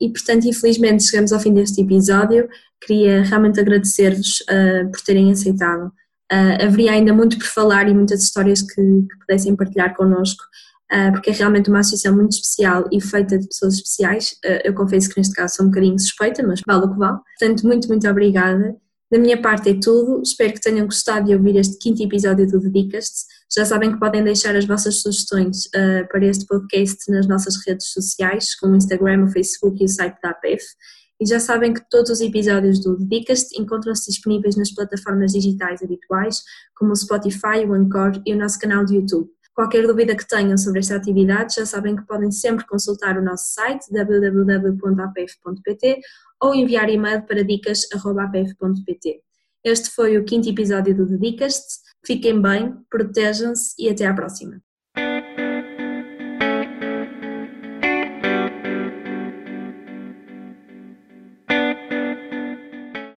e, 0.00 0.08
portanto, 0.10 0.46
infelizmente 0.46 1.04
chegamos 1.04 1.32
ao 1.32 1.40
fim 1.40 1.54
deste 1.54 1.80
episódio. 1.80 2.48
Queria 2.80 3.22
realmente 3.22 3.60
agradecer-vos 3.60 4.40
uh, 4.42 4.90
por 4.90 5.00
terem 5.00 5.30
aceitado. 5.30 5.86
Uh, 6.30 6.64
haveria 6.64 6.92
ainda 6.92 7.12
muito 7.12 7.38
por 7.38 7.46
falar 7.46 7.88
e 7.88 7.94
muitas 7.94 8.22
histórias 8.22 8.62
que, 8.62 8.74
que 8.74 9.18
pudessem 9.20 9.56
partilhar 9.56 9.96
connosco, 9.96 10.44
porque 11.12 11.30
é 11.30 11.32
realmente 11.32 11.68
uma 11.68 11.80
associação 11.80 12.16
muito 12.16 12.32
especial 12.32 12.88
e 12.90 13.00
feita 13.00 13.38
de 13.38 13.46
pessoas 13.46 13.74
especiais. 13.74 14.36
eu 14.64 14.74
confesso 14.74 15.10
que 15.10 15.18
neste 15.18 15.34
caso 15.34 15.56
sou 15.56 15.66
um 15.66 15.68
bocadinho 15.68 15.98
suspeita, 15.98 16.42
mas 16.46 16.62
vale 16.66 16.86
o 16.86 16.92
que 16.92 16.98
vale. 16.98 17.18
Portanto, 17.38 17.66
muito, 17.66 17.88
muito 17.88 18.08
obrigada. 18.08 18.74
Da 19.10 19.18
minha 19.18 19.40
parte 19.40 19.70
é 19.70 19.74
tudo. 19.74 20.20
Espero 20.22 20.52
que 20.52 20.60
tenham 20.60 20.84
gostado 20.84 21.26
de 21.26 21.34
ouvir 21.34 21.56
este 21.56 21.78
quinto 21.78 22.02
episódio 22.02 22.46
do 22.46 22.60
Dedicas-te. 22.60 23.24
Já 23.54 23.64
sabem 23.64 23.92
que 23.92 23.98
podem 23.98 24.22
deixar 24.22 24.54
as 24.54 24.66
vossas 24.66 25.00
sugestões 25.00 25.64
uh, 25.66 26.06
para 26.10 26.26
este 26.26 26.46
podcast 26.46 27.10
nas 27.10 27.26
nossas 27.26 27.56
redes 27.66 27.90
sociais, 27.90 28.54
como 28.54 28.74
o 28.74 28.76
Instagram, 28.76 29.24
o 29.24 29.28
Facebook 29.28 29.82
e 29.82 29.86
o 29.86 29.88
site 29.88 30.18
da 30.22 30.30
APF. 30.30 30.64
E 31.20 31.26
já 31.26 31.40
sabem 31.40 31.72
que 31.72 31.80
todos 31.90 32.10
os 32.10 32.20
episódios 32.20 32.80
do 32.80 32.98
Dedicas-te 32.98 33.60
encontram-se 33.60 34.10
disponíveis 34.10 34.56
nas 34.56 34.72
plataformas 34.72 35.32
digitais 35.32 35.82
habituais, 35.82 36.42
como 36.76 36.92
o 36.92 36.96
Spotify, 36.96 37.64
o 37.66 37.72
Anchor 37.72 38.22
e 38.26 38.34
o 38.34 38.38
nosso 38.38 38.58
canal 38.58 38.84
de 38.84 38.96
YouTube. 38.96 39.28
Qualquer 39.58 39.88
dúvida 39.88 40.14
que 40.14 40.24
tenham 40.24 40.56
sobre 40.56 40.78
esta 40.78 40.94
atividade, 40.94 41.56
já 41.56 41.66
sabem 41.66 41.96
que 41.96 42.06
podem 42.06 42.30
sempre 42.30 42.64
consultar 42.64 43.18
o 43.18 43.24
nosso 43.24 43.54
site 43.54 43.92
www.apf.pt 43.92 46.00
ou 46.40 46.54
enviar 46.54 46.88
e-mail 46.88 47.26
para 47.26 47.42
dicas.apf.pt. 47.42 49.20
Este 49.64 49.90
foi 49.90 50.16
o 50.16 50.24
quinto 50.24 50.48
episódio 50.48 50.96
do 50.96 51.06
Dedicas-te. 51.06 51.80
Fiquem 52.06 52.40
bem, 52.40 52.72
protejam-se 52.88 53.74
e 53.76 53.90
até 53.90 54.06
à 54.06 54.14
próxima. 54.14 54.62